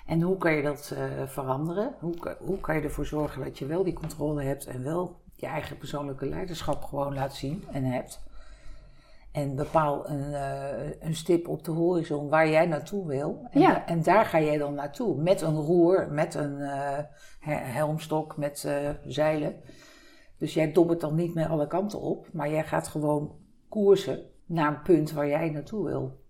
En 0.06 0.20
hoe 0.20 0.36
kan 0.36 0.52
je 0.52 0.62
dat 0.62 0.94
uh, 0.94 1.26
veranderen? 1.26 1.94
Hoe, 2.00 2.36
hoe 2.38 2.60
kan 2.60 2.74
je 2.74 2.80
ervoor 2.80 3.06
zorgen 3.06 3.44
dat 3.44 3.58
je 3.58 3.66
wel 3.66 3.84
die 3.84 3.92
controle 3.92 4.42
hebt 4.42 4.66
en 4.66 4.82
wel 4.82 5.20
je 5.34 5.46
eigen 5.46 5.78
persoonlijke 5.78 6.26
leiderschap 6.26 6.84
gewoon 6.84 7.14
laat 7.14 7.34
zien 7.34 7.64
en 7.72 7.84
hebt. 7.84 8.24
En 9.32 9.56
bepaal 9.56 10.08
een, 10.08 10.30
uh, 10.30 11.00
een 11.00 11.14
stip 11.14 11.48
op 11.48 11.64
de 11.64 11.70
horizon 11.70 12.28
waar 12.28 12.48
jij 12.48 12.66
naartoe 12.66 13.06
wil. 13.06 13.46
En, 13.50 13.60
ja. 13.60 13.86
en 13.86 14.02
daar 14.02 14.24
ga 14.24 14.40
jij 14.40 14.58
dan 14.58 14.74
naartoe. 14.74 15.22
Met 15.22 15.40
een 15.40 15.56
roer, 15.56 16.08
met 16.10 16.34
een 16.34 16.58
helmstok, 17.40 18.36
met 18.36 18.68
zeilen. 19.06 19.56
Dus 20.38 20.54
jij 20.54 20.72
dobbert 20.72 21.00
dan 21.00 21.14
niet 21.14 21.34
meer 21.34 21.48
alle 21.48 21.66
kanten 21.66 22.00
op, 22.00 22.28
maar 22.32 22.50
jij 22.50 22.64
gaat 22.64 22.88
gewoon 22.88 23.44
koersen 23.82 24.22
naar 24.46 24.68
een 24.68 24.82
punt 24.82 25.12
waar 25.12 25.28
jij 25.28 25.50
naartoe 25.50 25.84
wil. 25.84 26.20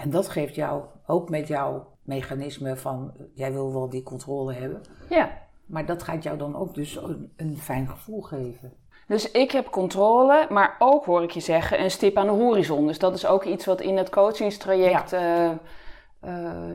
En 0.00 0.10
dat 0.10 0.28
geeft 0.28 0.54
jou, 0.54 0.82
ook 1.06 1.28
met 1.28 1.48
jouw 1.48 1.86
mechanisme 2.02 2.76
van, 2.76 3.12
jij 3.34 3.52
wil 3.52 3.72
wel 3.72 3.88
die 3.88 4.02
controle 4.02 4.52
hebben. 4.52 4.80
Ja. 5.08 5.30
Maar 5.66 5.86
dat 5.86 6.02
gaat 6.02 6.22
jou 6.22 6.38
dan 6.38 6.56
ook 6.56 6.74
dus 6.74 6.96
een, 6.96 7.32
een 7.36 7.56
fijn 7.58 7.88
gevoel 7.88 8.20
geven. 8.20 8.72
Dus 9.06 9.30
ik 9.30 9.50
heb 9.50 9.66
controle, 9.70 10.46
maar 10.50 10.76
ook 10.78 11.04
hoor 11.04 11.22
ik 11.22 11.30
je 11.30 11.40
zeggen, 11.40 11.82
een 11.82 11.90
stip 11.90 12.16
aan 12.16 12.26
de 12.26 12.32
horizon. 12.32 12.86
Dus 12.86 12.98
dat 12.98 13.14
is 13.14 13.26
ook 13.26 13.44
iets 13.44 13.64
wat 13.64 13.80
in 13.80 13.96
het 13.96 14.10
coachingstraject. 14.10 15.12
eh, 15.12 15.50
eh, 15.50 15.56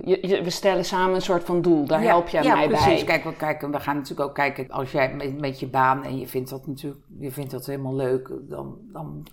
je, 0.04 0.28
je- 0.28 0.44
we 0.44 0.50
stellen 0.50 0.86
samen 0.86 1.16
een 1.16 1.22
soort 1.22 1.44
van 1.44 1.62
doel. 1.62 1.86
Daar 1.86 2.02
help 2.02 2.28
jij 2.28 2.44
ja, 2.44 2.56
mij 2.56 2.68
precies. 2.68 2.86
bij. 2.86 3.04
Kijk, 3.04 3.24
we, 3.24 3.36
kijken, 3.36 3.72
we 3.72 3.80
gaan 3.80 3.96
natuurlijk 3.96 4.30
ook 4.30 4.36
kijken, 4.36 4.70
als 4.70 4.92
jij 4.92 5.14
met, 5.16 5.40
met 5.40 5.60
je 5.60 5.68
baan 5.68 6.04
en 6.04 6.20
je 6.20 6.28
vindt 6.28 6.50
dat 6.50 6.68
natuurlijk, 6.68 7.06
je 7.20 7.32
vindt 7.32 7.52
dat 7.52 7.66
helemaal 7.66 7.96
leuk, 7.96 8.32
dan, 8.42 8.78
dan 8.92 9.28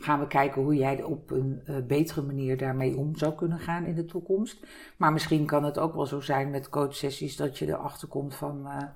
gaan 0.00 0.20
we 0.20 0.26
kijken 0.26 0.62
hoe 0.62 0.76
jij 0.76 1.02
op 1.02 1.30
een 1.30 1.60
eh, 1.64 1.76
betere 1.86 2.22
manier 2.22 2.56
daarmee 2.56 2.96
om 2.96 3.16
zou 3.16 3.34
kunnen 3.34 3.58
gaan 3.58 3.84
in 3.84 3.94
de 3.94 4.04
toekomst. 4.04 4.66
Maar 4.96 5.12
misschien 5.12 5.46
kan 5.46 5.64
het 5.64 5.78
ook 5.78 5.94
wel 5.94 6.06
zo 6.06 6.20
zijn 6.20 6.50
met 6.50 6.68
coachsessies 6.68 7.36
dat 7.36 7.58
je 7.58 7.68
erachter 7.68 8.08
komt 8.08 8.34
van, 8.34 8.66
eh, 8.66 8.88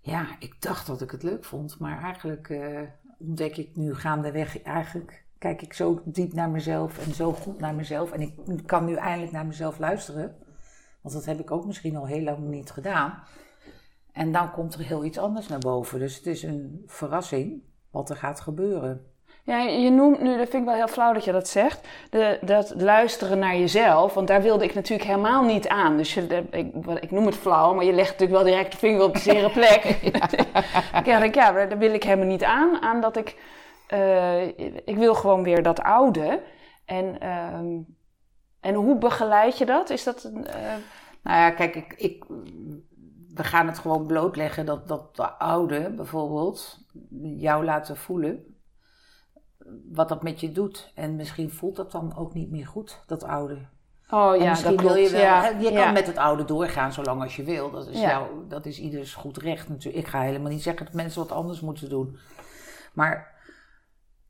ja, 0.00 0.26
ik 0.38 0.62
dacht 0.62 0.86
dat 0.86 1.00
ik 1.00 1.10
het 1.10 1.22
leuk 1.22 1.44
vond, 1.44 1.78
maar 1.78 2.02
eigenlijk 2.02 2.50
eh, 2.50 2.80
ontdek 3.18 3.56
ik 3.56 3.76
nu 3.76 3.94
gaandeweg, 3.94 4.62
eigenlijk 4.62 5.24
kijk 5.38 5.62
ik 5.62 5.72
zo 5.72 6.02
diep 6.04 6.32
naar 6.32 6.50
mezelf 6.50 7.06
en 7.06 7.14
zo 7.14 7.32
goed 7.32 7.58
naar 7.58 7.74
mezelf 7.74 8.12
en 8.12 8.20
ik 8.20 8.66
kan 8.66 8.84
nu 8.84 8.94
eindelijk 8.94 9.32
naar 9.32 9.46
mezelf 9.46 9.78
luisteren. 9.78 10.36
Want 11.00 11.14
dat 11.14 11.24
heb 11.24 11.40
ik 11.40 11.50
ook 11.50 11.66
misschien 11.66 11.96
al 11.96 12.06
heel 12.06 12.22
lang 12.22 12.38
niet 12.38 12.70
gedaan. 12.70 13.22
En 14.12 14.32
dan 14.32 14.50
komt 14.50 14.74
er 14.74 14.80
heel 14.80 15.04
iets 15.04 15.18
anders 15.18 15.48
naar 15.48 15.58
boven. 15.58 15.98
Dus 15.98 16.16
het 16.16 16.26
is 16.26 16.42
een 16.42 16.82
verrassing 16.86 17.62
wat 17.90 18.10
er 18.10 18.16
gaat 18.16 18.40
gebeuren. 18.40 19.13
Ja, 19.46 19.58
je 19.60 19.90
noemt 19.90 20.20
nu, 20.20 20.36
dat 20.36 20.48
vind 20.48 20.62
ik 20.62 20.68
wel 20.68 20.74
heel 20.74 20.88
flauw 20.88 21.12
dat 21.12 21.24
je 21.24 21.32
dat 21.32 21.48
zegt, 21.48 21.88
de, 22.10 22.38
dat 22.40 22.74
luisteren 22.76 23.38
naar 23.38 23.56
jezelf. 23.56 24.14
Want 24.14 24.28
daar 24.28 24.42
wilde 24.42 24.64
ik 24.64 24.74
natuurlijk 24.74 25.08
helemaal 25.08 25.44
niet 25.44 25.68
aan. 25.68 25.96
Dus 25.96 26.14
je, 26.14 26.26
de- 26.26 26.46
ik, 27.00 27.10
noem 27.10 27.26
het 27.26 27.34
flauw, 27.36 27.74
maar 27.74 27.84
je 27.84 27.92
legt 27.92 28.10
natuurlijk 28.10 28.42
wel 28.42 28.52
direct 28.52 28.72
de 28.72 28.78
vinger 28.78 29.02
op 29.02 29.12
de 29.12 29.18
zere 29.20 29.50
plek. 29.50 29.82
ja, 31.04 31.22
ik, 31.22 31.34
ja, 31.34 31.52
daar 31.52 31.78
wil 31.78 31.94
ik 31.94 32.02
helemaal 32.04 32.26
niet 32.26 32.44
aan. 32.44 32.82
Aan 32.82 33.00
dat 33.00 33.16
ik, 33.16 33.36
eh, 33.86 34.46
ik 34.84 34.96
wil 34.96 35.14
gewoon 35.14 35.42
weer 35.42 35.62
dat 35.62 35.80
oude. 35.82 36.42
En, 36.84 37.20
ehm, 37.20 37.66
en 38.60 38.74
hoe 38.74 38.98
begeleid 38.98 39.58
je 39.58 39.64
dat? 39.66 39.90
Is 39.90 40.04
dat 40.04 40.24
een... 40.24 40.46
eh, 40.46 40.54
Nou 41.22 41.38
ja, 41.38 41.50
kijk, 41.50 41.74
ik, 41.76 41.94
ik, 41.96 42.24
we 43.34 43.44
gaan 43.44 43.66
het 43.66 43.78
gewoon 43.78 44.06
blootleggen 44.06 44.66
dat, 44.66 44.88
dat 44.88 45.16
de 45.16 45.28
oude 45.30 45.90
bijvoorbeeld 45.90 46.78
jou 47.36 47.64
laten 47.64 47.96
voelen 47.96 48.53
wat 49.92 50.08
dat 50.08 50.22
met 50.22 50.40
je 50.40 50.52
doet. 50.52 50.92
En 50.94 51.16
misschien 51.16 51.50
voelt 51.50 51.76
dat 51.76 51.92
dan 51.92 52.16
ook 52.16 52.34
niet 52.34 52.50
meer 52.50 52.66
goed, 52.66 53.00
dat 53.06 53.24
oude. 53.24 53.58
Oh 54.10 54.36
ja, 54.36 54.48
misschien 54.50 54.70
dat 54.70 54.80
klopt. 54.80 54.94
wil 54.94 55.04
je 55.04 55.10
wel. 55.10 55.20
ja, 55.20 55.42
hè, 55.42 55.48
Je 55.48 55.70
ja. 55.72 55.84
kan 55.84 55.92
met 55.92 56.06
het 56.06 56.16
oude 56.16 56.44
doorgaan 56.44 56.92
zolang 56.92 57.22
als 57.22 57.36
je 57.36 57.42
wil. 57.42 57.70
Dat 57.70 57.86
is, 57.88 58.00
Ja. 58.00 58.08
jou, 58.08 58.48
dat 58.48 58.66
is 58.66 58.78
ieders 58.80 59.14
goed 59.14 59.36
recht 59.36 59.68
natuurlijk. 59.68 60.04
Ik 60.04 60.10
ga 60.10 60.20
helemaal 60.20 60.50
niet 60.50 60.62
zeggen 60.62 60.84
dat 60.84 60.94
mensen 60.94 61.20
wat 61.20 61.32
anders 61.32 61.60
moeten 61.60 61.88
doen. 61.88 62.18
Maar 62.92 63.32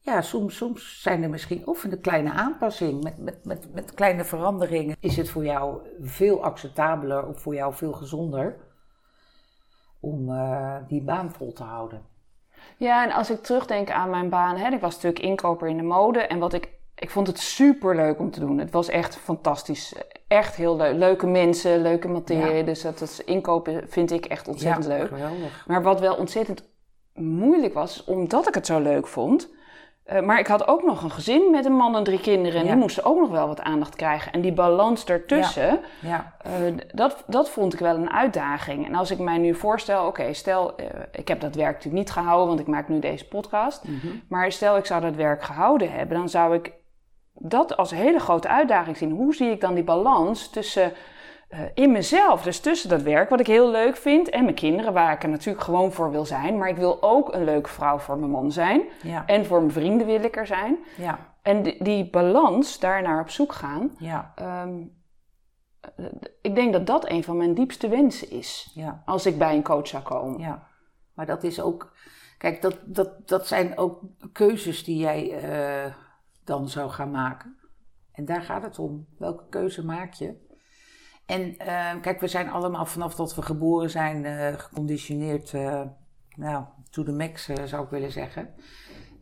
ja, 0.00 0.20
soms, 0.20 0.56
soms 0.56 1.02
zijn 1.02 1.22
er 1.22 1.30
misschien 1.30 1.66
of 1.66 1.84
een 1.84 2.00
kleine 2.00 2.32
aanpassing. 2.32 3.02
Met, 3.02 3.18
met, 3.18 3.44
met, 3.44 3.74
met 3.74 3.94
kleine 3.94 4.24
veranderingen 4.24 4.96
is 5.00 5.16
het 5.16 5.30
voor 5.30 5.44
jou 5.44 5.80
veel 6.00 6.44
acceptabeler 6.44 7.26
of 7.26 7.40
voor 7.40 7.54
jou 7.54 7.74
veel 7.74 7.92
gezonder 7.92 8.56
om 10.00 10.30
eh, 10.30 10.76
die 10.88 11.02
baan 11.02 11.32
vol 11.32 11.52
te 11.52 11.62
houden. 11.62 12.02
Ja, 12.76 13.04
en 13.04 13.12
als 13.12 13.30
ik 13.30 13.42
terugdenk 13.42 13.90
aan 13.90 14.10
mijn 14.10 14.28
baan, 14.28 14.56
hè, 14.56 14.68
ik 14.70 14.80
was 14.80 14.94
natuurlijk 14.94 15.24
inkoper 15.24 15.68
in 15.68 15.76
de 15.76 15.82
mode. 15.82 16.20
En 16.20 16.38
wat 16.38 16.52
ik, 16.52 16.68
ik 16.94 17.10
vond 17.10 17.26
het 17.26 17.38
super 17.38 17.96
leuk 17.96 18.18
om 18.18 18.30
te 18.30 18.40
doen. 18.40 18.58
Het 18.58 18.70
was 18.70 18.88
echt 18.88 19.16
fantastisch. 19.16 19.94
Echt 20.28 20.56
heel 20.56 20.76
leuk. 20.76 20.94
Leuke 20.94 21.26
mensen, 21.26 21.82
leuke 21.82 22.08
materie. 22.08 22.56
Ja. 22.56 22.62
Dus 22.62 22.82
dat, 22.82 22.98
dat 22.98 23.22
inkopen 23.24 23.84
vind 23.88 24.10
ik 24.10 24.26
echt 24.26 24.48
ontzettend 24.48 24.86
leuk. 24.86 25.08
Geweldig. 25.08 25.64
Maar 25.66 25.82
wat 25.82 26.00
wel 26.00 26.14
ontzettend 26.14 26.68
moeilijk 27.14 27.74
was, 27.74 28.04
omdat 28.04 28.48
ik 28.48 28.54
het 28.54 28.66
zo 28.66 28.80
leuk 28.80 29.06
vond. 29.06 29.52
Eh, 30.04 30.20
maar 30.20 30.38
ik 30.38 30.46
had 30.46 30.66
ook 30.68 30.82
nog 30.82 31.02
een 31.02 31.10
gezin 31.10 31.50
met 31.50 31.64
een 31.64 31.76
man 31.76 31.96
en 31.96 32.04
drie 32.04 32.20
kinderen. 32.20 32.58
En 32.60 32.64
Ja. 32.66 32.70
die 32.72 32.80
moesten 32.80 33.04
ook 33.04 33.20
nog 33.20 33.30
wel 33.30 33.46
wat 33.46 33.60
aandacht 33.60 33.96
krijgen. 33.96 34.32
En 34.32 34.40
die 34.40 34.52
balans 34.52 35.04
daartussen, 35.04 35.80
Ja, 36.00 36.34
eh, 36.42 36.50
dat, 36.94 37.24
dat 37.26 37.50
vond 37.50 37.72
ik 37.72 37.78
wel 37.78 37.96
een 37.96 38.10
uitdaging. 38.10 38.86
En 38.86 38.94
als 38.94 39.10
ik 39.10 39.18
mij 39.18 39.38
nu 39.38 39.54
voorstel, 39.54 40.06
oké, 40.06 40.32
stel, 40.32 40.76
eh, 40.76 40.86
ik 41.12 41.28
heb 41.28 41.40
dat 41.40 41.54
werk 41.54 41.72
natuurlijk 41.72 42.04
niet 42.04 42.10
gehouden, 42.10 42.46
want 42.48 42.60
ik 42.60 42.66
maak 42.66 42.88
nu 42.88 42.98
deze 42.98 43.28
podcast. 43.28 43.84
Mhm. 43.84 44.06
Maar 44.28 44.52
stel, 44.52 44.76
ik 44.76 44.86
zou 44.86 45.00
dat 45.00 45.14
werk 45.14 45.42
gehouden 45.42 45.92
hebben, 45.92 46.16
dan 46.16 46.28
zou 46.28 46.54
ik 46.54 46.72
dat 47.38 47.76
als 47.76 47.90
hele 47.90 48.18
grote 48.20 48.48
uitdaging 48.48 48.96
zien. 48.96 49.10
Hoe 49.10 49.34
zie 49.34 49.50
ik 49.50 49.60
dan 49.60 49.74
die 49.74 49.84
balans 49.84 50.50
tussen 50.50 50.92
in 51.74 51.92
mezelf, 51.92 52.42
dus 52.42 52.60
tussen 52.60 52.88
dat 52.88 53.02
werk, 53.02 53.28
wat 53.28 53.40
ik 53.40 53.46
heel 53.46 53.70
leuk 53.70 53.96
vind, 53.96 54.28
en 54.30 54.42
mijn 54.44 54.54
kinderen, 54.54 54.92
waar 54.92 55.12
ik 55.12 55.22
er 55.22 55.28
natuurlijk 55.28 55.64
gewoon 55.64 55.92
voor 55.92 56.10
wil 56.10 56.24
zijn. 56.24 56.58
Maar 56.58 56.68
ik 56.68 56.76
wil 56.76 57.02
ook 57.02 57.34
een 57.34 57.44
leuke 57.44 57.68
vrouw 57.68 57.98
voor 57.98 58.18
mijn 58.18 58.30
man 58.30 58.52
zijn. 58.52 58.82
ja, 59.02 59.26
En 59.26 59.44
voor 59.46 59.58
mijn 59.60 59.72
vrienden 59.72 60.06
wil 60.06 60.22
ik 60.24 60.36
er 60.36 60.46
zijn. 60.46 60.78
ja, 60.96 61.18
En 61.42 61.62
die, 61.62 61.84
die 61.84 62.10
balans, 62.10 62.78
daarnaar 62.78 63.20
op 63.20 63.30
zoek 63.30 63.52
gaan. 63.52 63.90
ja, 63.98 64.32
Ehm, 64.34 64.82
eh, 65.96 66.04
ik 66.42 66.54
denk 66.54 66.72
dat 66.72 66.86
dat 66.86 67.08
een 67.10 67.24
van 67.24 67.36
mijn 67.36 67.54
diepste 67.54 67.88
wensen 67.88 68.30
is. 68.30 68.70
ja. 68.74 69.02
Als 69.04 69.26
ik 69.26 69.38
bij 69.38 69.54
een 69.54 69.62
coach 69.62 69.86
zou 69.88 70.02
komen. 70.02 70.38
Ja, 70.40 70.66
maar 71.14 71.26
dat 71.26 71.42
is 71.42 71.60
ook. 71.60 71.92
Kijk, 72.38 72.62
dat, 72.62 72.78
dat, 72.84 73.28
dat 73.28 73.46
zijn 73.46 73.78
ook 73.78 74.00
keuzes 74.32 74.84
die 74.84 74.96
jij 74.98 75.30
eh, 75.42 75.92
dan 76.44 76.68
zou 76.68 76.90
gaan 76.90 77.10
maken. 77.10 77.56
En 78.12 78.24
daar 78.24 78.42
gaat 78.42 78.62
het 78.62 78.78
om. 78.78 79.06
Welke 79.18 79.44
keuze 79.48 79.84
maak 79.84 80.12
je? 80.12 80.42
En 81.26 81.56
eh, 81.58 82.00
kijk, 82.00 82.20
we 82.20 82.28
zijn 82.28 82.48
allemaal 82.50 82.86
vanaf 82.86 83.14
dat 83.14 83.34
we 83.34 83.42
geboren 83.42 83.90
zijn 83.90 84.24
eh, 84.24 84.58
geconditioneerd. 84.58 85.54
eh, 85.54 85.82
nou, 86.36 86.64
to 86.90 87.02
the 87.02 87.12
max 87.12 87.48
eh, 87.48 87.64
zou 87.64 87.84
ik 87.84 87.90
willen 87.90 88.12
zeggen. 88.12 88.54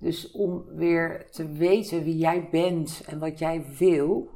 Dus 0.00 0.30
om 0.30 0.64
weer 0.75 1.30
te 1.30 1.52
weten 1.52 2.04
wie 2.04 2.16
jij 2.16 2.49
bent 2.50 3.02
en 3.06 3.18
wat 3.18 3.38
jij 3.38 3.64
wil 3.78 4.30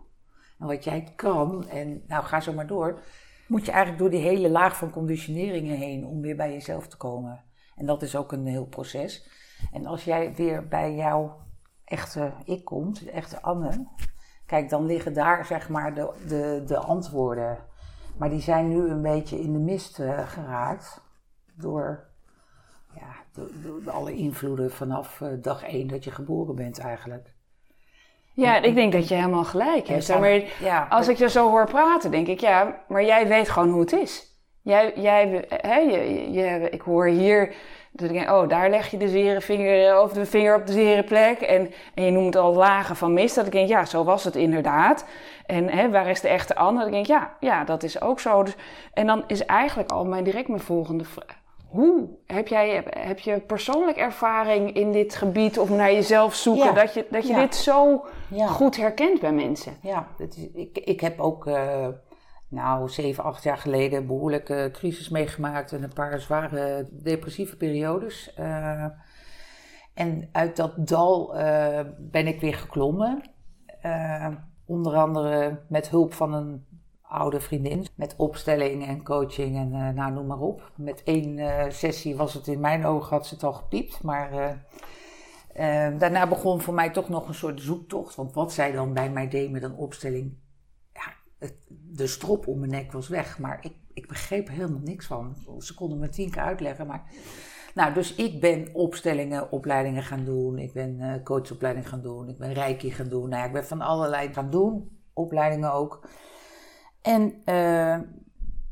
en 0.58 0.66
wat 0.66 0.84
jij 0.84 1.12
kan. 1.16 1.68
En 1.68 2.02
nou, 2.06 2.24
ga 2.24 2.40
zo 2.40 2.52
maar 2.52 2.66
door 2.66 3.00
moet 3.46 3.64
je 3.64 3.70
eigenlijk 3.70 4.00
door 4.02 4.10
die 4.10 4.28
hele 4.28 4.50
laag 4.50 4.76
van 4.76 4.90
conditioneringen 4.90 5.76
heen 5.76 6.06
om 6.06 6.20
weer 6.20 6.36
bij 6.36 6.52
jezelf 6.52 6.86
te 6.88 6.96
komen. 6.96 7.44
En 7.76 7.86
dat 7.86 8.02
is 8.02 8.16
ook 8.16 8.32
een 8.32 8.46
heel 8.46 8.66
proces. 8.66 9.28
En 9.72 9.86
als 9.86 10.04
jij 10.04 10.34
weer 10.34 10.68
bij 10.68 10.94
jouw 10.94 11.36
echte 11.84 12.32
ik 12.44 12.64
komt, 12.64 13.04
de 13.04 13.10
echte 13.10 13.42
Anne, 13.42 13.86
kijk, 14.46 14.68
dan 14.68 14.86
liggen 14.86 15.12
daar 15.12 15.44
zeg 15.44 15.68
maar 15.68 15.94
de, 15.94 16.12
de, 16.28 16.62
de 16.66 16.78
antwoorden. 16.78 17.58
Maar 18.18 18.30
die 18.30 18.40
zijn 18.40 18.68
nu 18.68 18.88
een 18.88 19.02
beetje 19.02 19.40
in 19.40 19.52
de 19.52 19.58
mist 19.58 19.98
eh, 19.98 20.28
geraakt 20.28 21.00
door, 21.54 22.04
ja, 22.94 23.14
door, 23.32 23.48
door 23.62 23.92
alle 23.92 24.14
invloeden 24.14 24.72
vanaf 24.72 25.20
eh, 25.20 25.28
dag 25.40 25.62
één 25.62 25.86
dat 25.86 26.04
je 26.04 26.10
geboren 26.10 26.54
bent 26.54 26.78
eigenlijk. 26.78 27.34
Ja, 28.32 28.62
ik 28.62 28.74
denk 28.74 28.92
dat 28.92 29.08
je 29.08 29.14
helemaal 29.14 29.44
gelijk 29.44 29.88
hebt. 29.88 30.08
Maar 30.08 30.42
ja, 30.60 30.86
als 30.90 31.08
ik 31.08 31.16
je 31.16 31.28
zo 31.28 31.48
hoor 31.50 31.66
praten, 31.66 32.10
denk 32.10 32.26
ik, 32.26 32.40
ja, 32.40 32.84
maar 32.88 33.04
jij 33.04 33.28
weet 33.28 33.48
gewoon 33.48 33.70
hoe 33.70 33.80
het 33.80 33.92
is. 33.92 34.34
Jij, 34.62 34.92
jij 34.96 35.44
hè, 35.48 35.76
je, 35.76 36.32
je, 36.32 36.70
ik 36.70 36.80
hoor 36.80 37.06
hier, 37.06 37.54
dat 37.96 38.08
ik 38.10 38.14
denk, 38.16 38.30
oh, 38.30 38.48
daar 38.48 38.70
leg 38.70 38.90
je 38.90 38.96
de 38.96 39.08
zere 39.08 39.40
vinger, 39.40 40.00
of 40.02 40.12
de 40.12 40.26
vinger 40.26 40.54
op 40.56 40.66
de 40.66 40.72
zere 40.72 41.04
plek. 41.04 41.40
En, 41.40 41.72
en 41.94 42.04
je 42.04 42.10
noemt 42.10 42.36
al 42.36 42.54
lagen 42.54 42.96
van 42.96 43.12
mist. 43.12 43.34
Dat 43.34 43.46
ik 43.46 43.52
denk, 43.52 43.68
ja, 43.68 43.84
zo 43.84 44.04
was 44.04 44.24
het 44.24 44.36
inderdaad. 44.36 45.04
En 45.46 45.68
hè, 45.68 45.90
waar 45.90 46.08
is 46.08 46.20
de 46.20 46.28
echte 46.28 46.54
Anne? 46.56 46.78
Dat 46.78 46.86
ik 46.86 46.92
denk, 46.92 47.06
ja, 47.06 47.32
ja, 47.40 47.64
dat 47.64 47.82
is 47.82 48.00
ook 48.00 48.20
zo. 48.20 48.42
Dus, 48.42 48.56
en 48.92 49.06
dan 49.06 49.24
is 49.26 49.44
eigenlijk 49.44 49.90
al 49.90 50.04
mijn 50.04 50.24
direct 50.24 50.48
mijn 50.48 50.60
volgende 50.60 51.04
vraag. 51.04 51.44
Hoe 51.66 52.08
heb 52.26 52.48
jij 52.48 52.84
heb 52.98 53.18
je 53.18 53.40
persoonlijk 53.40 53.96
ervaring 53.96 54.74
in 54.74 54.92
dit 54.92 55.14
gebied 55.14 55.58
of 55.58 55.68
naar 55.70 55.92
jezelf 55.92 56.34
zoeken 56.34 56.64
Ja. 56.64 56.72
dat 56.72 56.94
je, 56.94 57.06
dat 57.10 57.26
je 57.26 57.32
Ja. 57.32 57.40
dit 57.40 57.54
zo 57.54 58.04
ja. 58.28 58.46
goed 58.46 58.76
herkent 58.76 59.20
bij 59.20 59.32
mensen? 59.32 59.76
Ja, 59.82 60.06
het 60.18 60.36
is, 60.36 60.48
ik, 60.54 60.78
ik 60.84 61.00
heb 61.00 61.20
ook, 61.20 61.46
eh, 61.46 61.86
nou, 62.48 62.88
zeven, 62.88 63.24
acht 63.24 63.42
jaar 63.42 63.58
geleden 63.58 63.98
een 63.98 64.06
behoorlijke 64.06 64.68
crisis 64.72 65.08
meegemaakt 65.08 65.72
en 65.72 65.82
een 65.82 65.92
paar 65.92 66.20
zware 66.20 66.88
depressieve 66.90 67.56
periodes. 67.56 68.34
Eh, 68.34 68.84
en 69.94 70.28
uit 70.32 70.56
dat 70.56 70.88
dal 70.88 71.36
eh, 71.36 71.84
ben 71.98 72.26
ik 72.26 72.40
weer 72.40 72.54
geklommen. 72.54 73.22
Eh, 73.80 74.28
onder 74.64 74.94
andere 74.94 75.60
met 75.68 75.88
hulp 75.88 76.12
van 76.12 76.32
een 76.34 76.66
oude 77.02 77.40
vriendin. 77.40 77.86
Met 77.94 78.14
opstelling 78.16 78.86
en 78.86 79.02
coaching 79.02 79.56
en 79.56 79.94
nou, 79.94 80.12
noem 80.12 80.26
maar 80.26 80.40
op. 80.40 80.72
Met 80.76 81.02
één 81.02 81.72
sessie 81.72 82.16
was 82.16 82.34
het 82.34 82.46
in 82.46 82.60
mijn 82.60 82.86
ogen, 82.86 83.16
had 83.16 83.26
ze 83.26 83.34
het 83.34 83.42
al 83.44 83.52
gepiept. 83.52 84.02
Maar 84.02 84.60
daarna 85.98 86.26
begon 86.28 86.60
voor 86.60 86.74
mij 86.74 86.90
toch 86.90 87.08
nog 87.08 87.28
een 87.28 87.34
soort 87.34 87.60
zoektocht. 87.60 88.14
Want 88.14 88.32
wat 88.32 88.52
zij 88.52 88.72
dan 88.72 88.92
bij 88.92 89.10
mij 89.10 89.28
deed 89.28 89.50
met 89.50 89.62
een 89.62 89.76
opstelling. 89.76 90.36
De 91.68 92.06
strop 92.06 92.46
om 92.46 92.58
mijn 92.58 92.70
nek 92.70 92.92
was 92.92 93.08
weg. 93.08 93.38
Maar 93.38 93.58
ik, 93.60 93.72
ik 93.92 94.08
begreep 94.08 94.48
helemaal 94.48 94.80
niks 94.84 95.06
van. 95.06 95.36
Ze 95.58 95.74
konden 95.74 95.98
me 95.98 96.08
tien 96.08 96.30
keer 96.30 96.42
uitleggen. 96.42 96.86
Maar 96.86 97.04
Nou, 97.74 97.94
dus 97.94 98.14
ik 98.14 98.40
ben 98.40 98.74
opstellingen, 98.74 99.52
opleidingen 99.52 100.02
gaan 100.02 100.24
doen. 100.24 100.58
Ik 100.58 100.72
ben 100.72 101.00
uh, 101.00 101.14
coachopleiding 101.24 101.88
gaan 101.88 102.02
doen. 102.02 102.28
Ik 102.28 102.38
ben 102.38 102.52
reiki 102.52 102.90
gaan 102.90 103.08
doen. 103.08 103.28
Nou 103.28 103.46
ik 103.46 103.52
ben 103.52 103.66
van 103.66 103.80
allerlei 103.80 104.32
gaan 104.32 104.50
doen. 104.50 104.98
Opleidingen 105.12 105.72
ook. 105.72 106.08
En 107.02 107.42
uh, 107.44 107.98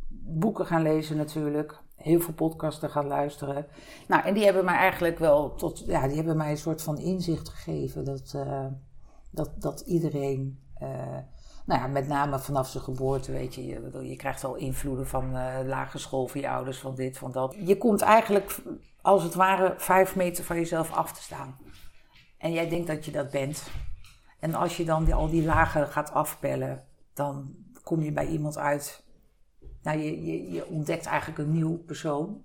boeken 0.08 0.66
gaan 0.66 0.82
lezen 0.82 1.16
natuurlijk. 1.16 1.82
Heel 1.96 2.20
veel 2.20 2.34
podcasten 2.34 2.90
gaan 2.90 3.06
luisteren. 3.06 3.66
Nou, 4.08 4.24
en 4.24 4.34
die 4.34 4.44
hebben 4.44 4.64
mij 4.64 4.76
eigenlijk 4.76 5.18
wel 5.18 5.54
tot... 5.54 5.84
Ja, 5.86 6.06
die 6.06 6.16
hebben 6.16 6.36
mij 6.36 6.50
een 6.50 6.56
soort 6.56 6.82
van 6.82 6.98
inzicht 6.98 7.48
gegeven. 7.48 8.04
Dat, 8.04 8.32
uh, 8.36 8.66
dat, 9.30 9.50
dat 9.62 9.80
iedereen 9.80 10.58
nou 11.64 11.80
ja, 11.80 11.86
met 11.86 12.08
name 12.08 12.38
vanaf 12.38 12.68
zijn 12.68 12.84
geboorte, 12.84 13.32
weet 13.32 13.54
je, 13.54 13.66
je, 13.66 14.08
je 14.08 14.16
krijgt 14.16 14.44
al 14.44 14.54
invloeden 14.54 15.06
van 15.06 15.36
uh, 15.36 15.58
lagere 15.64 15.98
school, 15.98 16.26
van 16.26 16.40
je 16.40 16.48
ouders, 16.48 16.78
van 16.78 16.94
dit, 16.94 17.18
van 17.18 17.32
dat. 17.32 17.56
Je 17.58 17.78
komt 17.78 18.00
eigenlijk, 18.00 18.62
als 19.00 19.22
het 19.22 19.34
ware, 19.34 19.74
vijf 19.76 20.16
meter 20.16 20.44
van 20.44 20.56
jezelf 20.56 20.92
af 20.92 21.12
te 21.12 21.22
staan. 21.22 21.58
En 22.38 22.52
jij 22.52 22.68
denkt 22.68 22.86
dat 22.86 23.04
je 23.04 23.10
dat 23.10 23.30
bent. 23.30 23.70
En 24.40 24.54
als 24.54 24.76
je 24.76 24.84
dan 24.84 25.04
die, 25.04 25.14
al 25.14 25.28
die 25.28 25.44
lagen 25.44 25.88
gaat 25.88 26.12
afpellen, 26.12 26.84
dan 27.14 27.54
kom 27.82 28.02
je 28.02 28.12
bij 28.12 28.26
iemand 28.26 28.58
uit. 28.58 29.04
Nou, 29.82 29.98
je, 29.98 30.24
je, 30.24 30.50
je 30.50 30.66
ontdekt 30.66 31.06
eigenlijk 31.06 31.38
een 31.38 31.52
nieuw 31.52 31.76
persoon. 31.78 32.42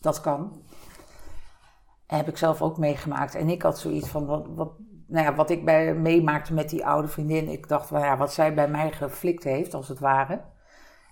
Dat 0.00 0.20
kan. 0.20 0.62
Heb 2.06 2.28
ik 2.28 2.36
zelf 2.36 2.62
ook 2.62 2.78
meegemaakt. 2.78 3.34
En 3.34 3.48
ik 3.48 3.62
had 3.62 3.78
zoiets 3.78 4.08
van, 4.08 4.26
wat, 4.26 4.46
wat, 4.54 4.72
nou 5.12 5.24
ja, 5.26 5.34
wat 5.34 5.50
ik 5.50 5.64
bij, 5.64 5.94
meemaakte 5.94 6.54
met 6.54 6.70
die 6.70 6.86
oude 6.86 7.08
vriendin, 7.08 7.48
ik 7.48 7.68
dacht, 7.68 7.90
well, 7.90 8.00
ja, 8.00 8.16
wat 8.16 8.32
zij 8.32 8.54
bij 8.54 8.68
mij 8.68 8.92
geflikt 8.92 9.44
heeft, 9.44 9.74
als 9.74 9.88
het 9.88 9.98
ware, 9.98 10.40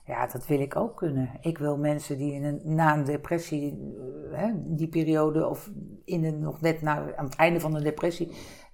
ja, 0.05 0.27
dat 0.27 0.47
wil 0.47 0.61
ik 0.61 0.77
ook 0.77 0.97
kunnen. 0.97 1.31
Ik 1.41 1.59
wil 1.59 1.79
mensen 1.79 2.19
die 2.19 2.33
in 2.33 2.45
een, 2.45 2.61
na 2.65 2.97
een 2.97 3.05
depressie, 3.05 3.79
uh, 3.79 4.39
hè, 4.39 4.53
die 4.55 4.89
periode, 4.89 5.47
of 5.47 5.71
in 6.05 6.25
een, 6.25 6.41
nog 6.41 6.61
net 6.61 6.83
na, 6.83 7.17
aan 7.17 7.25
het 7.25 7.37
einde 7.37 7.61
van 7.61 7.73
de 7.73 7.83
depressie, 7.83 8.33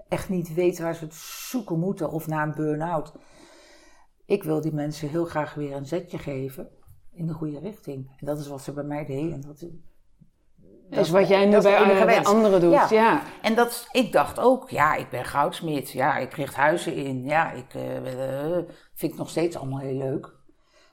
echt 0.09 0.29
niet 0.29 0.55
weten 0.55 0.85
waar 0.85 0.95
ze 0.95 1.05
het 1.05 1.15
zoeken 1.15 1.79
moeten, 1.79 2.11
of 2.11 2.27
na 2.27 2.43
een 2.43 2.55
burn-out. 2.55 3.15
Ik 4.25 4.43
wil 4.43 4.61
die 4.61 4.75
mensen 4.75 5.09
heel 5.09 5.25
graag 5.25 5.55
weer 5.55 5.77
een 5.77 5.87
zetje 5.87 6.19
geven 6.19 6.69
in 7.13 7.27
de 7.27 7.33
goede 7.33 7.59
richting. 7.59 8.11
En 8.19 8.27
dat 8.27 8.39
is 8.39 8.49
wat 8.49 8.63
ze 8.63 8.73
bij 8.73 8.85
mij 8.85 9.05
deed. 9.05 9.33
En 9.33 9.41
dat, 9.41 9.67
dat 10.91 11.05
is 11.05 11.11
wat 11.11 11.29
jij 11.29 11.47
nu 11.47 11.61
bij, 11.61 12.05
bij 12.05 12.25
anderen 12.25 12.61
doet. 12.61 12.73
Ja. 12.73 12.87
ja. 12.91 13.23
En 13.43 13.55
dat, 13.55 13.89
ik 13.93 14.13
dacht 14.13 14.41
ook, 14.41 14.71
ja, 14.71 14.95
ik 14.95 15.11
ben 15.11 15.25
goudsmid. 15.25 15.91
Ja, 15.91 16.17
ik 16.17 16.33
richt 16.33 16.55
huizen 16.55 16.95
in. 16.95 17.25
Ja, 17.25 17.53
ik 17.53 17.75
uh, 17.75 17.83
vind 18.95 19.13
ik 19.13 19.19
nog 19.19 19.31
steeds 19.31 19.57
allemaal 19.57 19.79
heel 19.79 19.97
leuk. 19.97 20.35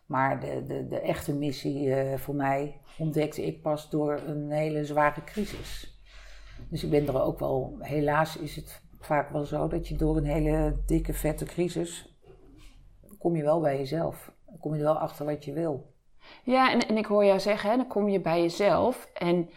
Maar 0.06 0.40
de, 0.40 0.64
de, 0.64 0.88
de 0.88 1.00
echte 1.00 1.34
missie 1.34 1.86
uh, 1.86 2.18
voor 2.18 2.36
mij 2.36 2.82
ontdekte 2.98 3.46
ik 3.46 3.62
pas 3.62 3.90
door 3.90 4.22
een 4.28 4.52
hele 4.52 4.86
zware 4.86 5.24
crisis. 5.24 6.02
Dus 6.70 6.84
ik 6.84 6.90
ben 6.90 7.08
er 7.08 7.22
ook 7.22 7.40
wel, 7.40 7.78
helaas 7.80 8.38
is 8.38 8.56
het 8.56 8.82
vaak 9.00 9.30
wel 9.30 9.46
zo 9.46 9.68
dat 9.68 9.88
je 9.88 9.96
door 9.96 10.18
een 10.18 10.26
hele 10.26 10.82
dikke, 10.86 11.14
vette 11.14 11.46
crisis, 11.46 12.18
kom 13.20 13.36
je 13.36 13.44
wel 13.44 13.62
bij 13.62 13.78
jezelf. 13.78 14.32
Dan 14.46 14.60
kom 14.60 14.72
je 14.74 14.80
er 14.80 14.86
wel 14.86 15.00
achter 15.00 15.26
wat 15.26 15.46
je 15.46 15.54
wil. 15.54 15.94
Ja, 16.44 16.72
en, 16.72 16.88
en 16.88 16.98
ik 16.98 17.06
hoor 17.06 17.26
jou 17.26 17.40
zeggen, 17.40 17.70
hè, 17.70 17.76
dan 17.76 17.88
kom 17.88 18.10
je 18.10 18.22
bij 18.22 18.42
jezelf 18.42 19.10
en 19.14 19.50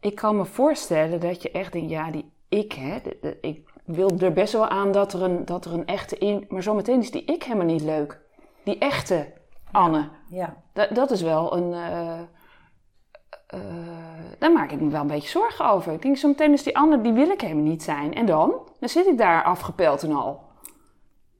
ik 0.00 0.14
kan 0.14 0.36
me 0.36 0.44
voorstellen 0.44 1.20
dat 1.20 1.42
je 1.42 1.50
echt 1.50 1.72
denkt, 1.72 1.90
ja, 1.90 2.10
die 2.10 2.32
ik, 2.48 2.72
hè, 2.72 2.98
de, 3.02 3.18
de, 3.20 3.38
ik 3.40 3.68
wil 3.84 4.18
er 4.18 4.32
best 4.32 4.52
wel 4.52 4.68
aan 4.68 4.92
dat 4.92 5.12
er 5.12 5.22
een, 5.22 5.44
dat 5.44 5.64
er 5.64 5.72
een 5.72 5.86
echte 5.86 6.18
in, 6.18 6.44
maar 6.48 6.62
zometeen 6.62 7.00
is 7.00 7.10
die 7.10 7.24
ik 7.24 7.42
helemaal 7.42 7.66
niet 7.66 7.82
leuk. 7.82 8.20
Die 8.64 8.78
echte 8.78 9.32
Anne. 9.70 10.08
Ja. 10.28 10.56
Dat, 10.72 10.94
dat 10.94 11.10
is 11.10 11.22
wel 11.22 11.56
een. 11.56 11.72
Uh, 11.72 12.20
uh, 13.54 13.60
daar 14.38 14.52
maak 14.52 14.70
ik 14.70 14.80
me 14.80 14.90
wel 14.90 15.00
een 15.00 15.06
beetje 15.06 15.28
zorgen 15.28 15.70
over. 15.70 15.92
Ik 15.92 16.02
denk, 16.02 16.16
zometeen 16.16 16.52
is 16.52 16.62
die 16.62 16.76
Anne, 16.76 17.00
die 17.00 17.12
wil 17.12 17.30
ik 17.30 17.40
helemaal 17.40 17.64
niet 17.64 17.82
zijn. 17.82 18.14
En 18.14 18.26
dan? 18.26 18.54
Dan 18.80 18.88
zit 18.88 19.06
ik 19.06 19.18
daar 19.18 19.44
afgepeld 19.44 20.02
en 20.02 20.12
al. 20.12 20.43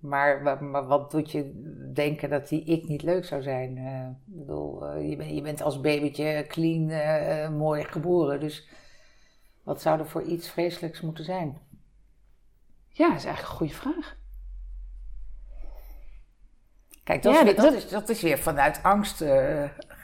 Maar, 0.04 0.64
maar, 0.64 0.86
wat 0.86 1.10
doet 1.10 1.30
je 1.30 1.52
denken 1.94 2.30
dat 2.30 2.48
die 2.48 2.64
ik 2.64 2.88
niet 2.88 3.02
leuk 3.02 3.24
zou 3.24 3.42
zijn? 3.42 3.76
Uh, 3.76 4.08
ik 4.08 4.46
bedoel, 4.46 4.96
uh, 4.96 5.10
je, 5.10 5.16
ben, 5.16 5.34
je, 5.34 5.42
bent 5.42 5.62
als 5.62 5.80
babytje 5.80 6.44
clean, 6.48 6.90
uh, 6.90 7.48
mooi 7.48 7.84
geboren. 7.84 8.40
Dus 8.40 8.68
wat 9.62 9.82
zou 9.82 9.98
er 9.98 10.06
voor 10.06 10.22
iets 10.22 10.48
vreselijks 10.48 11.00
moeten 11.00 11.24
zijn? 11.24 11.58
Ja, 12.88 13.08
dat 13.08 13.16
is 13.16 13.24
eigenlijk 13.24 13.38
een 13.38 13.56
goede 13.56 13.74
vraag. 13.74 14.16
Kijk, 17.04 17.22
dat, 17.22 17.32
ja, 17.32 17.38
is, 17.38 17.44
weer, 17.44 17.54
dat, 17.54 17.64
dat, 17.64 17.74
is, 17.74 17.88
dat 17.88 18.08
is 18.08 18.22
weer 18.22 18.38
vanuit 18.38 18.80
angst 18.82 19.24